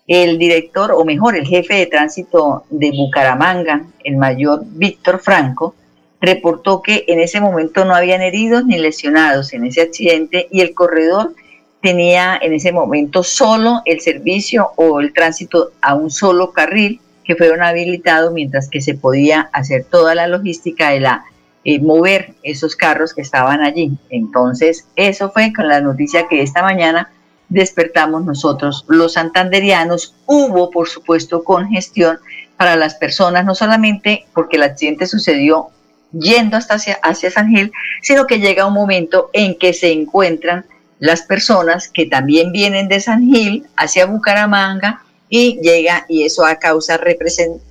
El 0.06 0.36
director, 0.38 0.92
o 0.92 1.04
mejor, 1.04 1.36
el 1.36 1.46
jefe 1.46 1.74
de 1.74 1.86
tránsito 1.86 2.64
de 2.70 2.90
Bucaramanga, 2.90 3.86
el 4.04 4.16
mayor 4.16 4.62
Víctor 4.66 5.20
Franco, 5.20 5.74
reportó 6.20 6.82
que 6.82 7.04
en 7.08 7.18
ese 7.20 7.40
momento 7.40 7.84
no 7.84 7.94
habían 7.94 8.20
heridos 8.20 8.64
ni 8.64 8.78
lesionados 8.78 9.52
en 9.52 9.64
ese 9.64 9.82
accidente 9.82 10.48
y 10.50 10.60
el 10.60 10.74
corredor 10.74 11.34
tenía 11.80 12.38
en 12.40 12.52
ese 12.52 12.72
momento 12.72 13.24
solo 13.24 13.82
el 13.86 14.00
servicio 14.00 14.70
o 14.76 15.00
el 15.00 15.12
tránsito 15.12 15.72
a 15.80 15.94
un 15.94 16.10
solo 16.10 16.52
carril 16.52 17.00
que 17.24 17.34
fueron 17.34 17.62
habilitados 17.62 18.32
mientras 18.32 18.68
que 18.68 18.80
se 18.80 18.94
podía 18.94 19.48
hacer 19.52 19.84
toda 19.84 20.14
la 20.14 20.28
logística 20.28 20.90
de 20.90 21.00
la 21.00 21.24
eh, 21.64 21.80
mover 21.80 22.34
esos 22.42 22.76
carros 22.76 23.14
que 23.14 23.22
estaban 23.22 23.62
allí. 23.62 23.92
Entonces, 24.10 24.86
eso 24.96 25.30
fue 25.30 25.52
con 25.52 25.68
la 25.68 25.80
noticia 25.80 26.26
que 26.28 26.42
esta 26.42 26.62
mañana 26.62 27.10
despertamos 27.48 28.24
nosotros 28.24 28.84
los 28.88 29.14
santanderianos. 29.14 30.14
Hubo, 30.26 30.70
por 30.70 30.88
supuesto, 30.88 31.44
congestión 31.44 32.18
para 32.56 32.76
las 32.76 32.94
personas, 32.94 33.44
no 33.44 33.54
solamente 33.54 34.26
porque 34.34 34.56
el 34.56 34.64
accidente 34.64 35.06
sucedió 35.06 35.68
yendo 36.12 36.56
hasta 36.56 36.74
hacia, 36.74 36.98
hacia 37.02 37.30
San 37.30 37.48
Gil, 37.48 37.72
sino 38.02 38.26
que 38.26 38.38
llega 38.38 38.66
un 38.66 38.74
momento 38.74 39.30
en 39.32 39.58
que 39.58 39.72
se 39.72 39.92
encuentran 39.92 40.66
las 40.98 41.22
personas 41.22 41.88
que 41.88 42.06
también 42.06 42.52
vienen 42.52 42.88
de 42.88 43.00
San 43.00 43.22
Gil 43.22 43.66
hacia 43.76 44.06
Bucaramanga 44.06 45.02
y 45.28 45.58
llega 45.62 46.04
y 46.08 46.24
eso 46.24 46.44
causa 46.60 46.98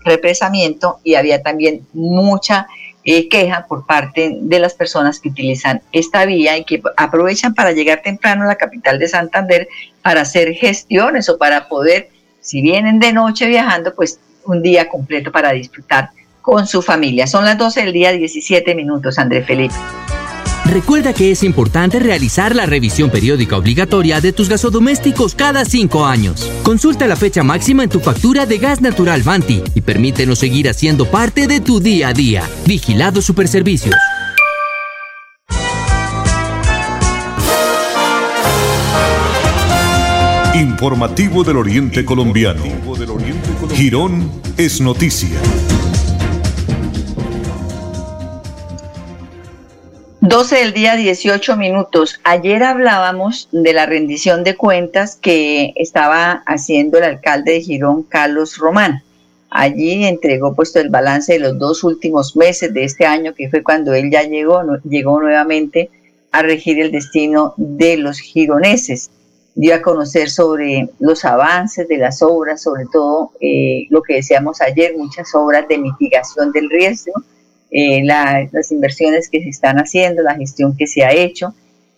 represamiento 0.03 0.99
y 1.03 1.13
había 1.13 1.41
también 1.43 1.85
mucha 1.93 2.67
eh, 3.03 3.27
queja 3.29 3.65
por 3.67 3.85
parte 3.85 4.37
de 4.39 4.59
las 4.59 4.73
personas 4.73 5.19
que 5.19 5.29
utilizan 5.29 5.81
esta 5.91 6.25
vía 6.25 6.57
y 6.57 6.65
que 6.65 6.81
aprovechan 6.97 7.53
para 7.55 7.71
llegar 7.71 8.01
temprano 8.01 8.43
a 8.43 8.47
la 8.47 8.55
capital 8.55 8.99
de 8.99 9.07
Santander 9.07 9.67
para 10.01 10.21
hacer 10.21 10.53
gestiones 10.53 11.27
o 11.29 11.37
para 11.37 11.67
poder, 11.67 12.09
si 12.41 12.61
vienen 12.61 12.99
de 12.99 13.13
noche 13.13 13.47
viajando, 13.47 13.95
pues 13.95 14.19
un 14.45 14.61
día 14.61 14.87
completo 14.87 15.31
para 15.31 15.51
disfrutar 15.51 16.09
con 16.41 16.67
su 16.67 16.81
familia. 16.81 17.27
Son 17.27 17.45
las 17.45 17.57
12 17.57 17.81
del 17.81 17.93
día, 17.93 18.11
17 18.11 18.75
minutos, 18.75 19.17
André 19.19 19.43
Felipe. 19.43 19.75
Recuerda 20.71 21.11
que 21.11 21.31
es 21.31 21.43
importante 21.43 21.99
realizar 21.99 22.55
la 22.55 22.65
revisión 22.65 23.09
periódica 23.09 23.57
obligatoria 23.57 24.21
de 24.21 24.31
tus 24.31 24.47
gasodomésticos 24.47 25.35
cada 25.35 25.65
cinco 25.65 26.05
años. 26.05 26.49
Consulta 26.63 27.07
la 27.07 27.17
fecha 27.17 27.43
máxima 27.43 27.83
en 27.83 27.89
tu 27.89 27.99
factura 27.99 28.45
de 28.45 28.57
gas 28.57 28.79
natural 28.79 29.21
Vanti 29.21 29.61
y 29.75 29.81
permítenos 29.81 30.39
seguir 30.39 30.69
haciendo 30.69 31.03
parte 31.11 31.47
de 31.47 31.59
tu 31.59 31.81
día 31.81 32.07
a 32.07 32.13
día. 32.13 32.49
Vigilado 32.65 33.21
Superservicios. 33.21 33.95
Informativo 40.55 41.43
del 41.43 41.57
Oriente 41.57 42.05
Colombiano. 42.05 42.63
Girón 43.73 44.31
es 44.55 44.79
noticia. 44.79 45.37
12 50.31 50.55
del 50.55 50.71
día, 50.71 50.95
18 50.95 51.57
minutos. 51.57 52.21
Ayer 52.23 52.63
hablábamos 52.63 53.49
de 53.51 53.73
la 53.73 53.85
rendición 53.85 54.45
de 54.45 54.55
cuentas 54.55 55.17
que 55.17 55.73
estaba 55.75 56.41
haciendo 56.45 56.97
el 56.97 57.03
alcalde 57.03 57.51
de 57.51 57.61
Girón, 57.61 58.03
Carlos 58.03 58.57
Román. 58.57 59.03
Allí 59.49 60.05
entregó 60.05 60.55
puesto 60.55 60.79
el 60.79 60.87
balance 60.87 61.33
de 61.33 61.39
los 61.39 61.59
dos 61.59 61.83
últimos 61.83 62.37
meses 62.37 62.73
de 62.73 62.85
este 62.85 63.05
año, 63.05 63.33
que 63.35 63.49
fue 63.49 63.61
cuando 63.61 63.93
él 63.93 64.09
ya 64.09 64.23
llegó, 64.23 64.63
llegó 64.85 65.19
nuevamente 65.19 65.89
a 66.31 66.43
regir 66.43 66.79
el 66.79 66.93
destino 66.93 67.53
de 67.57 67.97
los 67.97 68.17
gironeses. 68.17 69.11
Dio 69.55 69.75
a 69.75 69.81
conocer 69.81 70.29
sobre 70.29 70.87
los 70.99 71.25
avances 71.25 71.89
de 71.89 71.97
las 71.97 72.21
obras, 72.21 72.61
sobre 72.61 72.85
todo 72.89 73.31
eh, 73.41 73.85
lo 73.89 74.01
que 74.01 74.15
decíamos 74.15 74.61
ayer, 74.61 74.95
muchas 74.95 75.35
obras 75.35 75.67
de 75.67 75.77
mitigación 75.77 76.53
del 76.53 76.69
riesgo, 76.69 77.21
eh, 77.71 78.03
las 78.03 78.71
inversiones 78.71 79.29
que 79.29 79.41
se 79.41 79.49
están 79.49 79.77
haciendo, 79.77 80.21
la 80.21 80.35
gestión 80.35 80.75
que 80.75 80.87
se 80.87 81.03
ha 81.03 81.13
hecho. 81.13 81.53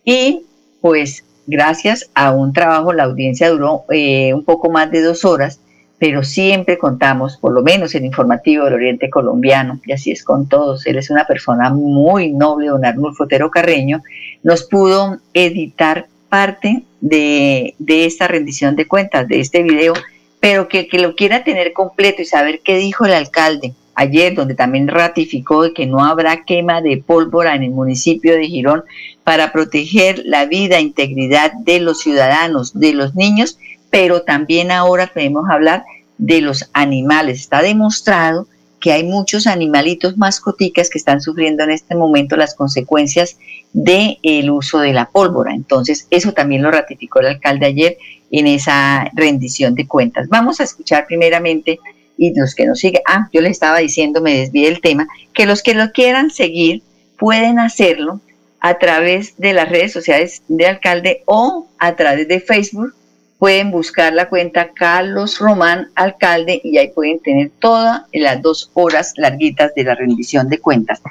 Y 0.05 0.43
pues 0.81 1.23
gracias 1.47 2.09
a 2.13 2.31
un 2.31 2.53
trabajo 2.53 2.93
la 2.93 3.03
audiencia 3.03 3.49
duró 3.49 3.83
eh, 3.89 4.33
un 4.33 4.43
poco 4.43 4.69
más 4.69 4.91
de 4.91 5.01
dos 5.01 5.25
horas, 5.25 5.59
pero 5.97 6.23
siempre 6.23 6.77
contamos, 6.77 7.37
por 7.37 7.53
lo 7.53 7.61
menos 7.61 7.95
el 7.95 8.05
informativo 8.05 8.65
del 8.65 8.73
Oriente 8.73 9.09
Colombiano, 9.09 9.79
y 9.85 9.93
así 9.93 10.11
es 10.11 10.23
con 10.23 10.49
todos, 10.49 10.85
él 10.85 10.97
es 10.97 11.09
una 11.09 11.25
persona 11.25 11.69
muy 11.69 12.33
noble, 12.33 12.67
don 12.67 12.83
Arnulfo 12.83 13.23
Otero 13.23 13.49
Carreño, 13.49 14.03
nos 14.43 14.63
pudo 14.63 15.19
editar 15.33 16.07
parte 16.27 16.83
de, 16.99 17.75
de 17.79 18.05
esta 18.05 18.27
rendición 18.27 18.75
de 18.75 18.87
cuentas, 18.87 19.27
de 19.27 19.39
este 19.39 19.63
video, 19.63 19.93
pero 20.41 20.67
que, 20.67 20.87
que 20.87 20.99
lo 20.99 21.15
quiera 21.15 21.45
tener 21.45 21.71
completo 21.71 22.21
y 22.21 22.25
saber 22.25 22.59
qué 22.65 22.75
dijo 22.75 23.05
el 23.05 23.13
alcalde, 23.13 23.73
ayer, 23.95 24.35
donde 24.35 24.55
también 24.55 24.87
ratificó 24.87 25.73
que 25.73 25.85
no 25.85 26.03
habrá 26.03 26.43
quema 26.45 26.81
de 26.81 26.97
pólvora 26.97 27.55
en 27.55 27.63
el 27.63 27.71
municipio 27.71 28.33
de 28.33 28.47
Girón 28.47 28.83
para 29.23 29.51
proteger 29.51 30.21
la 30.25 30.45
vida 30.45 30.77
e 30.77 30.81
integridad 30.81 31.53
de 31.53 31.79
los 31.79 31.99
ciudadanos, 31.99 32.77
de 32.79 32.93
los 32.93 33.15
niños, 33.15 33.57
pero 33.89 34.23
también 34.23 34.71
ahora 34.71 35.11
podemos 35.13 35.49
hablar 35.49 35.83
de 36.17 36.41
los 36.41 36.69
animales. 36.73 37.41
Está 37.41 37.61
demostrado 37.61 38.47
que 38.83 38.91
hay 38.91 39.05
muchos 39.05 39.47
animalitos 39.47 40.17
mascoticas 40.17 40.89
que 40.89 40.97
están 40.97 41.21
sufriendo 41.21 41.63
en 41.63 41.71
este 41.71 41.95
momento 41.95 42.35
las 42.35 42.53
consecuencias 42.53 43.37
del 43.71 44.49
uso 44.49 44.79
de 44.79 44.91
la 44.91 45.09
pólvora. 45.09 45.53
Entonces, 45.53 46.05
eso 46.09 46.33
también 46.33 46.63
lo 46.63 46.69
ratificó 46.69 47.21
el 47.21 47.27
alcalde 47.27 47.65
ayer 47.65 47.97
en 48.29 48.45
esa 48.47 49.09
rendición 49.13 49.73
de 49.73 49.87
cuentas. 49.87 50.27
Vamos 50.27 50.59
a 50.59 50.63
escuchar 50.63 51.05
primeramente, 51.07 51.79
y 52.17 52.37
los 52.37 52.55
que 52.55 52.65
nos 52.65 52.79
siguen, 52.79 53.01
ah, 53.07 53.29
yo 53.33 53.41
les 53.41 53.51
estaba 53.51 53.79
diciendo, 53.79 54.21
me 54.21 54.37
desvié 54.37 54.69
del 54.69 54.81
tema, 54.81 55.07
que 55.33 55.45
los 55.45 55.63
que 55.63 55.73
lo 55.73 55.91
quieran 55.91 56.29
seguir 56.29 56.83
pueden 57.17 57.59
hacerlo 57.59 58.21
a 58.59 58.77
través 58.79 59.37
de 59.37 59.53
las 59.53 59.69
redes 59.69 59.91
sociales 59.91 60.41
de 60.47 60.67
alcalde 60.67 61.23
o 61.25 61.67
a 61.79 61.95
través 61.95 62.27
de 62.27 62.39
Facebook. 62.39 62.93
Pueden 63.37 63.71
buscar 63.71 64.13
la 64.13 64.29
cuenta 64.29 64.71
Carlos 64.73 65.39
Román 65.39 65.89
Alcalde 65.95 66.61
y 66.63 66.77
ahí 66.77 66.89
pueden 66.89 67.19
tener 67.19 67.51
todas 67.59 68.03
las 68.13 68.41
dos 68.41 68.71
horas 68.73 69.13
larguitas 69.17 69.75
de 69.75 69.83
la 69.83 69.95
rendición 69.95 70.47
de 70.47 70.59
cuentas. 70.59 71.01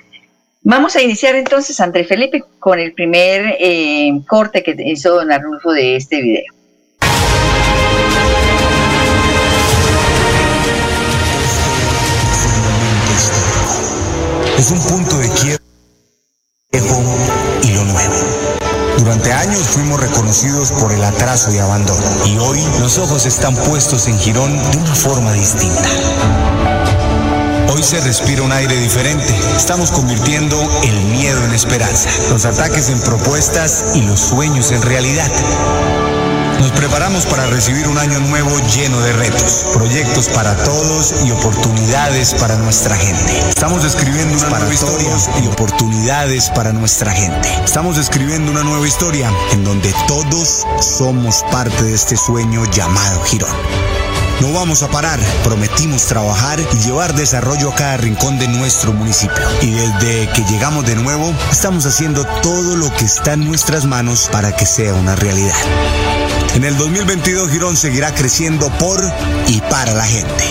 Vamos 0.62 0.96
a 0.96 1.02
iniciar 1.02 1.34
entonces, 1.34 1.78
André 1.80 2.04
Felipe, 2.04 2.42
con 2.58 2.78
el 2.78 2.94
primer 2.94 3.56
eh, 3.58 4.12
corte 4.26 4.62
que 4.62 4.76
hizo 4.78 5.16
don 5.16 5.30
Arnulfo 5.30 5.72
de 5.72 5.96
este 5.96 6.22
video. 6.22 6.61
Es 14.62 14.70
un 14.70 14.78
punto 14.78 15.18
de 15.18 15.28
quiebra 15.28 15.64
y 17.64 17.72
lo 17.72 17.84
nuevo. 17.84 18.14
Durante 18.96 19.32
años 19.32 19.58
fuimos 19.58 19.98
reconocidos 19.98 20.70
por 20.70 20.92
el 20.92 21.02
atraso 21.02 21.52
y 21.52 21.58
abandono 21.58 22.06
y 22.26 22.38
hoy 22.38 22.62
los 22.78 22.96
ojos 22.98 23.26
están 23.26 23.56
puestos 23.56 24.06
en 24.06 24.16
Girón 24.20 24.52
de 24.70 24.78
una 24.78 24.94
forma 24.94 25.32
distinta. 25.32 25.88
Hoy 27.74 27.82
se 27.82 28.00
respira 28.02 28.42
un 28.42 28.52
aire 28.52 28.76
diferente. 28.76 29.34
Estamos 29.56 29.90
convirtiendo 29.90 30.56
el 30.84 31.06
miedo 31.06 31.44
en 31.44 31.54
esperanza, 31.54 32.08
los 32.30 32.44
ataques 32.44 32.88
en 32.88 33.00
propuestas 33.00 33.86
y 33.96 34.02
los 34.02 34.20
sueños 34.20 34.70
en 34.70 34.82
realidad. 34.82 35.28
Nos 36.62 36.70
preparamos 36.70 37.26
para 37.26 37.44
recibir 37.48 37.88
un 37.88 37.98
año 37.98 38.20
nuevo 38.20 38.56
lleno 38.72 39.00
de 39.00 39.12
retos, 39.14 39.66
proyectos 39.74 40.28
para 40.28 40.54
todos 40.62 41.12
y 41.26 41.32
oportunidades 41.32 42.34
para 42.34 42.56
nuestra 42.56 42.94
gente. 42.94 43.36
Estamos 43.48 43.84
escribiendo 43.84 44.38
una 44.38 44.60
nueva 44.60 44.72
historia 44.72 45.10
y 45.42 45.48
oportunidades 45.48 46.50
para 46.50 46.72
nuestra 46.72 47.10
gente. 47.10 47.52
Estamos 47.64 47.98
escribiendo 47.98 48.52
una 48.52 48.62
nueva 48.62 48.86
historia 48.86 49.28
en 49.50 49.64
donde 49.64 49.92
todos 50.06 50.64
somos 50.80 51.42
parte 51.50 51.82
de 51.82 51.94
este 51.94 52.16
sueño 52.16 52.64
llamado 52.70 53.24
Girón. 53.24 53.56
No 54.40 54.52
vamos 54.52 54.84
a 54.84 54.88
parar, 54.88 55.18
prometimos 55.42 56.06
trabajar 56.06 56.60
y 56.60 56.78
llevar 56.78 57.12
desarrollo 57.14 57.70
a 57.70 57.74
cada 57.74 57.96
rincón 57.96 58.38
de 58.38 58.46
nuestro 58.46 58.92
municipio. 58.92 59.42
Y 59.62 59.72
desde 59.72 60.28
que 60.28 60.44
llegamos 60.44 60.86
de 60.86 60.94
nuevo, 60.94 61.34
estamos 61.50 61.86
haciendo 61.86 62.24
todo 62.40 62.76
lo 62.76 62.88
que 62.94 63.04
está 63.04 63.32
en 63.32 63.46
nuestras 63.46 63.84
manos 63.84 64.28
para 64.30 64.54
que 64.54 64.64
sea 64.64 64.94
una 64.94 65.16
realidad. 65.16 65.56
En 66.54 66.64
el 66.64 66.76
2022 66.76 67.50
Girón 67.50 67.76
seguirá 67.76 68.12
creciendo 68.14 68.68
por 68.78 69.00
y 69.48 69.58
para 69.70 69.94
la 69.94 70.04
gente. 70.04 70.44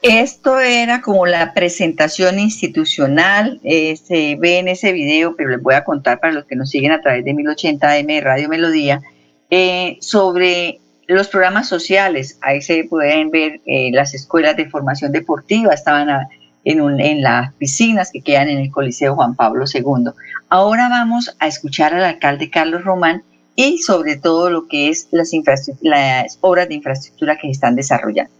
Esto 0.00 0.58
era 0.58 1.02
como 1.02 1.26
la 1.26 1.52
presentación 1.52 2.38
institucional, 2.38 3.60
eh, 3.64 3.96
se 3.96 4.36
ve 4.36 4.60
en 4.60 4.68
ese 4.68 4.92
video, 4.92 5.36
pero 5.36 5.50
les 5.50 5.60
voy 5.60 5.74
a 5.74 5.84
contar 5.84 6.20
para 6.20 6.32
los 6.32 6.46
que 6.46 6.56
nos 6.56 6.70
siguen 6.70 6.92
a 6.92 7.02
través 7.02 7.22
de 7.22 7.34
1080M 7.34 8.22
Radio 8.22 8.48
Melodía, 8.48 9.02
eh, 9.50 9.98
sobre 10.00 10.80
los 11.14 11.28
programas 11.28 11.68
sociales, 11.68 12.38
ahí 12.42 12.60
se 12.60 12.84
pueden 12.84 13.30
ver 13.30 13.60
eh, 13.64 13.90
las 13.92 14.14
escuelas 14.14 14.56
de 14.56 14.68
formación 14.68 15.10
deportiva, 15.10 15.72
estaban 15.72 16.28
en, 16.64 17.00
en 17.00 17.22
las 17.22 17.54
piscinas 17.54 18.10
que 18.12 18.20
quedan 18.20 18.50
en 18.50 18.58
el 18.58 18.70
Coliseo 18.70 19.14
Juan 19.14 19.34
Pablo 19.34 19.64
II. 19.72 20.10
Ahora 20.50 20.88
vamos 20.90 21.34
a 21.38 21.46
escuchar 21.46 21.94
al 21.94 22.04
alcalde 22.04 22.50
Carlos 22.50 22.84
Román 22.84 23.22
y 23.56 23.78
sobre 23.78 24.16
todo 24.16 24.50
lo 24.50 24.68
que 24.68 24.90
es 24.90 25.08
las, 25.10 26.38
obras 26.42 26.68
de 26.68 26.74
infraestructura 26.74 27.36
que 27.36 27.48
se 27.48 27.52
están 27.52 27.74
desarrollando. 27.74 28.30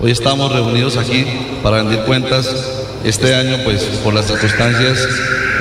Hoy 0.00 0.10
estamos 0.10 0.52
reunidos 0.52 0.96
aquí 0.96 1.24
para 1.62 1.78
rendir 1.78 2.00
cuentas. 2.00 2.82
Este 3.04 3.34
año, 3.34 3.56
pues 3.64 3.84
por 4.02 4.14
las 4.14 4.26
circunstancias, 4.26 5.06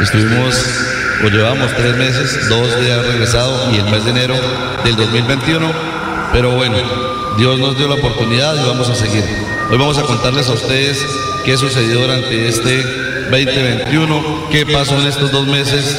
estuvimos 0.01 0.65
o 1.23 1.27
llevamos 1.27 1.71
tres 1.75 1.95
meses, 1.95 2.49
dos 2.49 2.73
haber 2.73 3.05
regresado 3.05 3.71
y 3.71 3.77
el 3.77 3.85
mes 3.91 4.03
de 4.03 4.11
enero 4.11 4.35
del 4.83 4.95
2021 4.95 5.92
pero 6.33 6.55
bueno, 6.55 6.75
Dios 7.37 7.59
nos 7.59 7.77
dio 7.77 7.87
la 7.87 7.93
oportunidad 7.93 8.55
y 8.55 8.67
vamos 8.67 8.89
a 8.89 8.95
seguir. 8.95 9.23
Hoy 9.69 9.77
vamos 9.77 9.99
a 9.99 10.01
contarles 10.01 10.49
a 10.49 10.53
ustedes 10.53 11.05
qué 11.45 11.55
sucedió 11.55 12.01
durante 12.01 12.47
este 12.47 12.83
2021, 13.29 14.49
qué 14.49 14.65
pasó 14.65 14.99
en 14.99 15.07
estos 15.07 15.31
dos 15.31 15.45
meses 15.45 15.95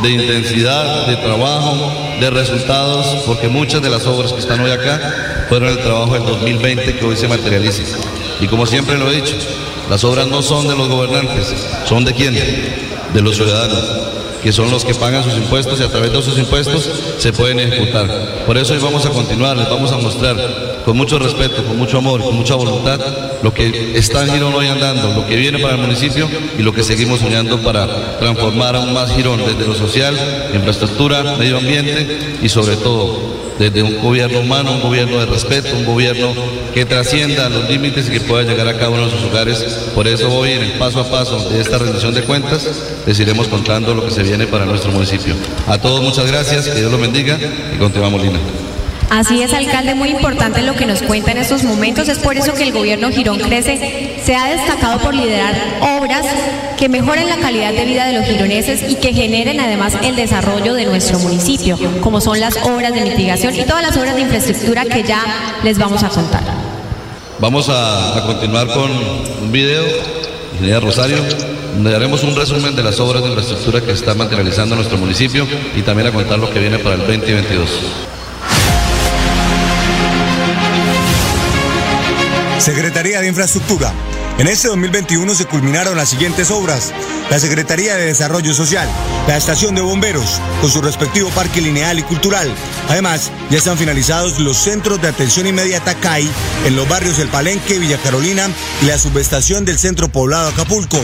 de 0.00 0.10
intensidad, 0.10 1.08
de 1.08 1.16
trabajo, 1.16 1.92
de 2.20 2.30
resultados, 2.30 3.24
porque 3.26 3.48
muchas 3.48 3.82
de 3.82 3.90
las 3.90 4.06
obras 4.06 4.32
que 4.32 4.38
están 4.38 4.60
hoy 4.60 4.70
acá 4.70 5.46
fueron 5.48 5.68
el 5.70 5.78
trabajo 5.78 6.14
del 6.14 6.26
2020 6.26 6.98
que 6.98 7.04
hoy 7.04 7.16
se 7.16 7.26
materializa. 7.26 7.82
Y 8.40 8.46
como 8.46 8.66
siempre 8.66 8.96
lo 8.96 9.10
he 9.10 9.16
dicho, 9.16 9.34
las 9.90 10.04
obras 10.04 10.28
no 10.28 10.42
son 10.42 10.68
de 10.68 10.76
los 10.76 10.88
gobernantes, 10.88 11.54
son 11.86 12.04
de 12.04 12.14
quién? 12.14 12.34
De 12.34 13.20
los 13.20 13.34
ciudadanos 13.34 14.21
que 14.42 14.52
son 14.52 14.70
los 14.70 14.84
que 14.84 14.94
pagan 14.94 15.24
sus 15.24 15.34
impuestos 15.34 15.80
y 15.80 15.82
a 15.82 15.88
través 15.88 16.12
de 16.12 16.18
esos 16.18 16.38
impuestos 16.38 16.88
se 17.18 17.32
pueden 17.32 17.60
ejecutar. 17.60 18.44
Por 18.46 18.58
eso 18.58 18.74
hoy 18.74 18.80
vamos 18.80 19.06
a 19.06 19.10
continuar, 19.10 19.56
les 19.56 19.68
vamos 19.68 19.92
a 19.92 19.98
mostrar 19.98 20.82
con 20.84 20.96
mucho 20.96 21.18
respeto, 21.18 21.64
con 21.64 21.78
mucho 21.78 21.98
amor, 21.98 22.22
con 22.22 22.34
mucha 22.34 22.54
voluntad 22.54 23.00
lo 23.42 23.52
que 23.52 23.96
está 23.96 24.24
en 24.24 24.32
Girón 24.32 24.54
hoy 24.54 24.66
andando, 24.66 25.12
lo 25.14 25.26
que 25.26 25.36
viene 25.36 25.58
para 25.58 25.74
el 25.74 25.80
municipio 25.80 26.28
y 26.58 26.62
lo 26.62 26.72
que 26.72 26.82
seguimos 26.82 27.20
soñando 27.20 27.58
para 27.62 28.18
transformar 28.18 28.76
aún 28.76 28.92
más 28.92 29.14
Girón 29.14 29.40
desde 29.44 29.66
lo 29.66 29.74
social, 29.74 30.16
infraestructura, 30.54 31.36
medio 31.38 31.58
ambiente 31.58 32.38
y 32.42 32.48
sobre 32.48 32.76
todo 32.76 33.31
desde 33.62 33.82
un 33.84 34.02
gobierno 34.02 34.40
humano, 34.40 34.72
un 34.72 34.80
gobierno 34.80 35.20
de 35.20 35.26
respeto, 35.26 35.68
un 35.76 35.84
gobierno 35.84 36.34
que 36.74 36.84
trascienda 36.84 37.48
los 37.48 37.68
límites 37.70 38.08
y 38.08 38.10
que 38.10 38.20
pueda 38.20 38.42
llegar 38.42 38.66
a 38.66 38.74
cada 38.74 38.90
uno 38.90 39.06
de 39.06 39.12
sus 39.12 39.22
hogares. 39.22 39.58
Por 39.94 40.08
eso 40.08 40.34
hoy 40.34 40.50
en 40.50 40.62
el 40.62 40.72
paso 40.72 41.00
a 41.00 41.08
paso 41.08 41.48
de 41.48 41.60
esta 41.60 41.78
rendición 41.78 42.12
de 42.12 42.22
cuentas 42.22 42.68
les 43.06 43.20
iremos 43.20 43.46
contando 43.46 43.94
lo 43.94 44.04
que 44.04 44.10
se 44.10 44.24
viene 44.24 44.48
para 44.48 44.66
nuestro 44.66 44.90
municipio. 44.90 45.36
A 45.68 45.78
todos 45.78 46.02
muchas 46.02 46.26
gracias, 46.26 46.66
que 46.68 46.80
Dios 46.80 46.90
los 46.90 47.00
bendiga 47.00 47.38
y 47.72 47.78
continuamos 47.78 48.20
Lina. 48.20 48.40
Así 49.12 49.42
es, 49.42 49.52
alcalde, 49.52 49.94
muy 49.94 50.08
importante 50.08 50.62
lo 50.62 50.74
que 50.74 50.86
nos 50.86 51.02
cuenta 51.02 51.32
en 51.32 51.36
estos 51.36 51.64
momentos. 51.64 52.08
Es 52.08 52.18
por 52.18 52.34
eso 52.38 52.54
que 52.54 52.62
el 52.62 52.72
gobierno 52.72 53.10
Girón 53.10 53.38
Crece 53.40 54.22
se 54.24 54.34
ha 54.34 54.46
destacado 54.46 55.00
por 55.00 55.14
liderar 55.14 55.54
obras 56.00 56.24
que 56.78 56.88
mejoren 56.88 57.28
la 57.28 57.36
calidad 57.36 57.74
de 57.74 57.84
vida 57.84 58.06
de 58.06 58.14
los 58.14 58.24
gironeses 58.24 58.90
y 58.90 58.94
que 58.94 59.12
generen 59.12 59.60
además 59.60 59.98
el 60.02 60.16
desarrollo 60.16 60.72
de 60.72 60.86
nuestro 60.86 61.18
municipio, 61.18 61.78
como 62.00 62.22
son 62.22 62.40
las 62.40 62.56
obras 62.62 62.94
de 62.94 63.02
mitigación 63.02 63.54
y 63.54 63.64
todas 63.64 63.82
las 63.82 63.94
obras 63.98 64.14
de 64.14 64.22
infraestructura 64.22 64.86
que 64.86 65.02
ya 65.02 65.58
les 65.62 65.76
vamos 65.76 66.02
a 66.02 66.08
contar. 66.08 66.42
Vamos 67.38 67.68
a, 67.68 68.22
continuar 68.24 68.68
con 68.68 68.90
un 69.42 69.52
video, 69.52 69.84
ingeniera 70.54 70.80
Rosario, 70.80 71.18
donde 71.74 71.94
haremos 71.94 72.22
un 72.22 72.34
resumen 72.34 72.74
de 72.74 72.82
las 72.82 72.98
obras 72.98 73.22
de 73.22 73.28
infraestructura 73.28 73.82
que 73.82 73.92
está 73.92 74.14
materializando 74.14 74.74
nuestro 74.74 74.96
municipio 74.96 75.46
y 75.76 75.82
también 75.82 76.08
a 76.08 76.12
contar 76.12 76.38
lo 76.38 76.48
que 76.48 76.60
viene 76.60 76.78
para 76.78 76.94
el 76.94 77.00
2022. 77.02 77.68
Secretaría 82.62 83.20
de 83.20 83.26
Infraestructura. 83.26 83.92
En 84.38 84.46
este 84.46 84.68
2021 84.68 85.34
se 85.34 85.46
culminaron 85.46 85.96
las 85.96 86.10
siguientes 86.10 86.48
obras. 86.52 86.92
La 87.32 87.40
Secretaría 87.40 87.96
de 87.96 88.04
Desarrollo 88.04 88.52
Social, 88.52 88.86
la 89.26 89.38
Estación 89.38 89.74
de 89.74 89.80
Bomberos, 89.80 90.38
con 90.60 90.70
su 90.70 90.82
respectivo 90.82 91.30
parque 91.30 91.62
lineal 91.62 91.98
y 91.98 92.02
cultural. 92.02 92.46
Además, 92.90 93.30
ya 93.48 93.56
están 93.56 93.78
finalizados 93.78 94.38
los 94.38 94.58
centros 94.58 95.00
de 95.00 95.08
atención 95.08 95.46
inmediata 95.46 95.94
CAI 95.94 96.28
en 96.66 96.76
los 96.76 96.86
barrios 96.86 97.18
El 97.18 97.28
Palenque, 97.28 97.78
Villa 97.78 97.96
Carolina 97.96 98.50
y 98.82 98.84
la 98.84 98.98
subestación 98.98 99.64
del 99.64 99.78
centro 99.78 100.10
poblado 100.10 100.50
Acapulco. 100.50 100.98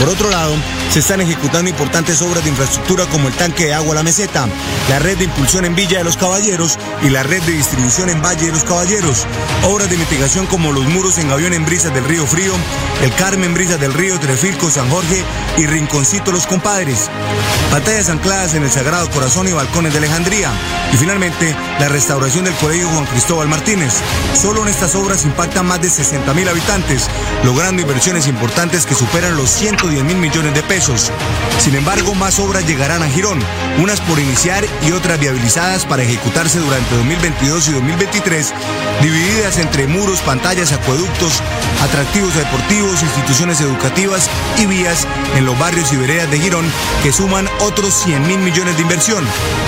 Por 0.00 0.08
otro 0.08 0.30
lado, 0.30 0.54
se 0.90 1.00
están 1.00 1.20
ejecutando 1.20 1.68
importantes 1.68 2.22
obras 2.22 2.42
de 2.42 2.50
infraestructura 2.50 3.04
como 3.06 3.28
el 3.28 3.34
tanque 3.34 3.66
de 3.66 3.74
agua 3.74 3.94
La 3.94 4.02
Meseta, 4.02 4.48
la 4.88 4.98
red 4.98 5.18
de 5.18 5.24
impulsión 5.24 5.66
en 5.66 5.74
Villa 5.74 5.98
de 5.98 6.04
los 6.04 6.16
Caballeros 6.16 6.78
y 7.02 7.10
la 7.10 7.22
red 7.22 7.42
de 7.42 7.52
distribución 7.52 8.08
en 8.08 8.22
Valle 8.22 8.46
de 8.46 8.52
los 8.52 8.64
Caballeros. 8.64 9.26
Obras 9.64 9.90
de 9.90 9.98
mitigación 9.98 10.46
como 10.46 10.72
los 10.72 10.84
muros 10.86 11.18
en 11.18 11.30
avión 11.30 11.52
en 11.52 11.66
Brisas 11.66 11.92
del 11.92 12.04
Río 12.04 12.26
Frío, 12.26 12.54
el 13.02 13.14
Carmen 13.16 13.52
Brisas 13.52 13.78
del 13.78 13.92
Río, 13.92 14.18
Trefilco, 14.18 14.70
San 14.70 14.88
Jorge 14.88 15.22
y 15.58 15.65
Rinconcito 15.66 16.32
Los 16.32 16.46
Compadres, 16.46 17.10
pantallas 17.70 18.08
ancladas 18.08 18.54
en 18.54 18.62
el 18.62 18.70
Sagrado 18.70 19.10
Corazón 19.10 19.48
y 19.48 19.52
balcones 19.52 19.92
de 19.92 19.98
Alejandría, 19.98 20.50
y 20.92 20.96
finalmente 20.96 21.54
la 21.80 21.88
restauración 21.88 22.44
del 22.44 22.54
Colegio 22.54 22.88
Juan 22.88 23.06
Cristóbal 23.06 23.48
Martínez. 23.48 23.92
Solo 24.34 24.62
en 24.62 24.68
estas 24.68 24.94
obras 24.94 25.24
impactan 25.24 25.66
más 25.66 25.80
de 25.80 25.88
60 25.88 26.32
mil 26.34 26.48
habitantes, 26.48 27.08
logrando 27.44 27.82
inversiones 27.82 28.26
importantes 28.26 28.86
que 28.86 28.94
superan 28.94 29.36
los 29.36 29.50
110 29.50 30.04
mil 30.04 30.16
millones 30.16 30.54
de 30.54 30.62
pesos. 30.62 31.10
Sin 31.58 31.74
embargo, 31.74 32.14
más 32.14 32.38
obras 32.38 32.66
llegarán 32.66 33.02
a 33.02 33.08
Girón, 33.08 33.40
unas 33.80 34.00
por 34.02 34.18
iniciar 34.18 34.64
y 34.86 34.92
otras 34.92 35.18
viabilizadas 35.18 35.84
para 35.84 36.02
ejecutarse 36.02 36.58
durante 36.58 36.94
2022 36.96 37.68
y 37.68 37.72
2023, 37.72 38.52
divididas 39.02 39.58
entre 39.58 39.86
muros, 39.86 40.20
pantallas, 40.20 40.72
acueductos, 40.72 41.40
atractivos 41.82 42.34
deportivos, 42.34 43.02
instituciones 43.02 43.60
educativas 43.60 44.28
y 44.58 44.66
vías 44.66 45.06
en 45.36 45.45
los 45.46 45.58
barrios 45.58 45.92
y 45.92 45.96
veredas 45.96 46.30
de 46.30 46.40
Girón 46.40 46.66
que 47.02 47.12
suman 47.12 47.48
otros 47.60 47.94
100 47.94 48.26
mil 48.26 48.38
millones 48.38 48.76
de 48.76 48.82
inversión. 48.82 49.24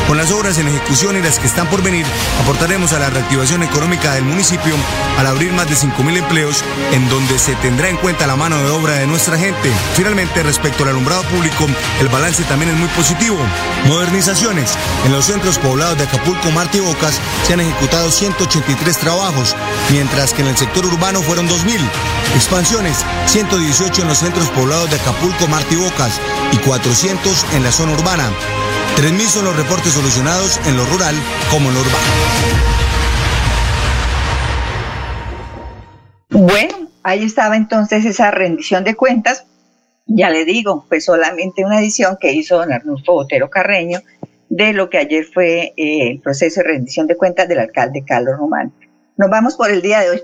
Con 0.06 0.16
las 0.16 0.30
obras 0.30 0.58
en 0.58 0.68
ejecución 0.68 1.16
y 1.16 1.22
las 1.22 1.38
que 1.38 1.46
están 1.46 1.68
por 1.68 1.82
venir, 1.82 2.04
aportaremos 2.42 2.92
a 2.92 2.98
la 2.98 3.10
reactivación 3.10 3.62
económica 3.62 4.14
del 4.14 4.24
municipio 4.24 4.74
al 5.18 5.26
abrir 5.26 5.52
más 5.52 5.68
de 5.68 5.76
5 5.76 6.02
mil 6.02 6.16
empleos 6.16 6.64
en 6.92 7.08
donde 7.08 7.38
se 7.38 7.54
tendrá 7.56 7.88
en 7.88 7.96
cuenta 7.96 8.26
la 8.26 8.36
mano 8.36 8.58
de 8.58 8.70
obra 8.70 8.94
de 8.94 9.06
nuestra 9.06 9.38
gente. 9.38 9.70
Finalmente, 9.94 10.42
respecto 10.42 10.82
al 10.82 10.90
alumbrado 10.90 11.22
público, 11.24 11.66
el 12.00 12.08
balance 12.08 12.42
también 12.44 12.72
es 12.72 12.78
muy 12.78 12.88
positivo. 12.88 13.38
Modernizaciones. 13.86 14.76
En 15.04 15.12
los 15.12 15.26
centros 15.26 15.58
poblados 15.58 15.98
de 15.98 16.04
Acapulco, 16.04 16.50
Marte 16.50 16.78
y 16.78 16.80
Bocas 16.80 17.20
se 17.46 17.52
han 17.52 17.60
ejecutado 17.60 18.10
183 18.10 18.98
trabajos, 18.98 19.54
mientras 19.90 20.32
que 20.32 20.42
en 20.42 20.48
el 20.48 20.56
sector 20.56 20.84
urbano 20.86 21.22
fueron 21.22 21.48
2.000. 21.48 21.80
Expansiones. 22.34 23.04
118 23.26 24.02
en 24.02 24.08
los 24.08 24.18
centros 24.18 24.48
poblados 24.50 24.90
de 24.90 24.96
Acapulco, 24.96 25.46
Marte 25.48 25.67
y 25.70 25.76
Bocas 25.76 26.20
y 26.52 26.56
400 26.58 27.54
en 27.54 27.62
la 27.62 27.72
zona 27.72 27.92
urbana. 27.92 28.30
3.000 28.96 29.18
son 29.20 29.44
los 29.44 29.56
reportes 29.56 29.92
solucionados 29.92 30.58
en 30.66 30.76
lo 30.76 30.84
rural 30.86 31.14
como 31.50 31.68
en 31.68 31.74
lo 31.74 31.80
urbano. 31.80 32.68
Bueno, 36.30 36.88
ahí 37.02 37.24
estaba 37.24 37.56
entonces 37.56 38.04
esa 38.04 38.30
rendición 38.30 38.84
de 38.84 38.94
cuentas. 38.94 39.44
Ya 40.06 40.30
le 40.30 40.44
digo, 40.44 40.84
fue 40.88 41.00
solamente 41.00 41.64
una 41.64 41.80
edición 41.80 42.16
que 42.20 42.32
hizo 42.32 42.56
don 42.56 42.72
Arnulfo 42.72 43.12
Botero 43.12 43.50
Carreño 43.50 44.00
de 44.48 44.72
lo 44.72 44.88
que 44.88 44.98
ayer 44.98 45.24
fue 45.26 45.74
eh, 45.76 46.10
el 46.10 46.20
proceso 46.20 46.60
de 46.60 46.68
rendición 46.68 47.06
de 47.06 47.16
cuentas 47.16 47.48
del 47.48 47.58
alcalde 47.58 48.04
Carlos 48.06 48.38
Román. 48.38 48.72
Nos 49.16 49.30
vamos 49.30 49.56
por 49.56 49.70
el 49.70 49.82
día 49.82 50.00
de 50.00 50.10
hoy 50.10 50.22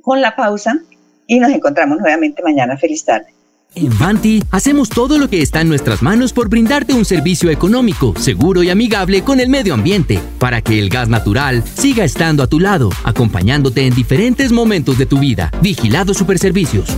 con 0.00 0.22
la 0.22 0.34
pausa 0.34 0.78
y 1.26 1.38
nos 1.38 1.50
encontramos 1.50 1.98
nuevamente 1.98 2.42
mañana. 2.42 2.76
Feliz 2.78 3.04
tarde. 3.04 3.37
En 3.74 3.96
Vanti 3.98 4.42
hacemos 4.50 4.88
todo 4.88 5.18
lo 5.18 5.28
que 5.28 5.42
está 5.42 5.60
en 5.60 5.68
nuestras 5.68 6.02
manos 6.02 6.32
por 6.32 6.48
brindarte 6.48 6.94
un 6.94 7.04
servicio 7.04 7.50
económico, 7.50 8.14
seguro 8.18 8.62
y 8.62 8.70
amigable 8.70 9.22
con 9.22 9.40
el 9.40 9.48
medio 9.48 9.74
ambiente, 9.74 10.20
para 10.38 10.62
que 10.62 10.78
el 10.78 10.88
gas 10.88 11.08
natural 11.08 11.62
siga 11.62 12.04
estando 12.04 12.42
a 12.42 12.46
tu 12.46 12.60
lado, 12.60 12.90
acompañándote 13.04 13.86
en 13.86 13.94
diferentes 13.94 14.52
momentos 14.52 14.98
de 14.98 15.06
tu 15.06 15.18
vida. 15.18 15.50
Vigilado 15.62 16.14
Superservicios. 16.14 16.96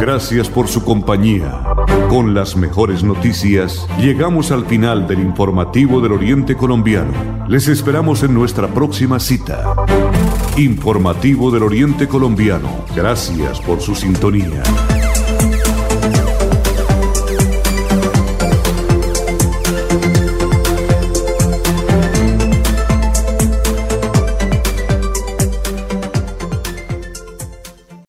Gracias 0.00 0.48
por 0.48 0.68
su 0.68 0.84
compañía. 0.84 1.64
Con 2.08 2.32
las 2.32 2.56
mejores 2.56 3.02
noticias, 3.02 3.86
llegamos 3.98 4.52
al 4.52 4.64
final 4.66 5.08
del 5.08 5.18
informativo 5.18 6.00
del 6.00 6.12
Oriente 6.12 6.54
Colombiano. 6.54 7.46
Les 7.48 7.66
esperamos 7.66 8.22
en 8.22 8.32
nuestra 8.32 8.68
próxima 8.68 9.18
cita. 9.18 9.64
Informativo 10.58 11.50
del 11.50 11.64
Oriente 11.64 12.08
Colombiano. 12.08 12.86
Gracias 12.94 13.60
por 13.60 13.82
su 13.82 13.94
sintonía. 13.94 14.62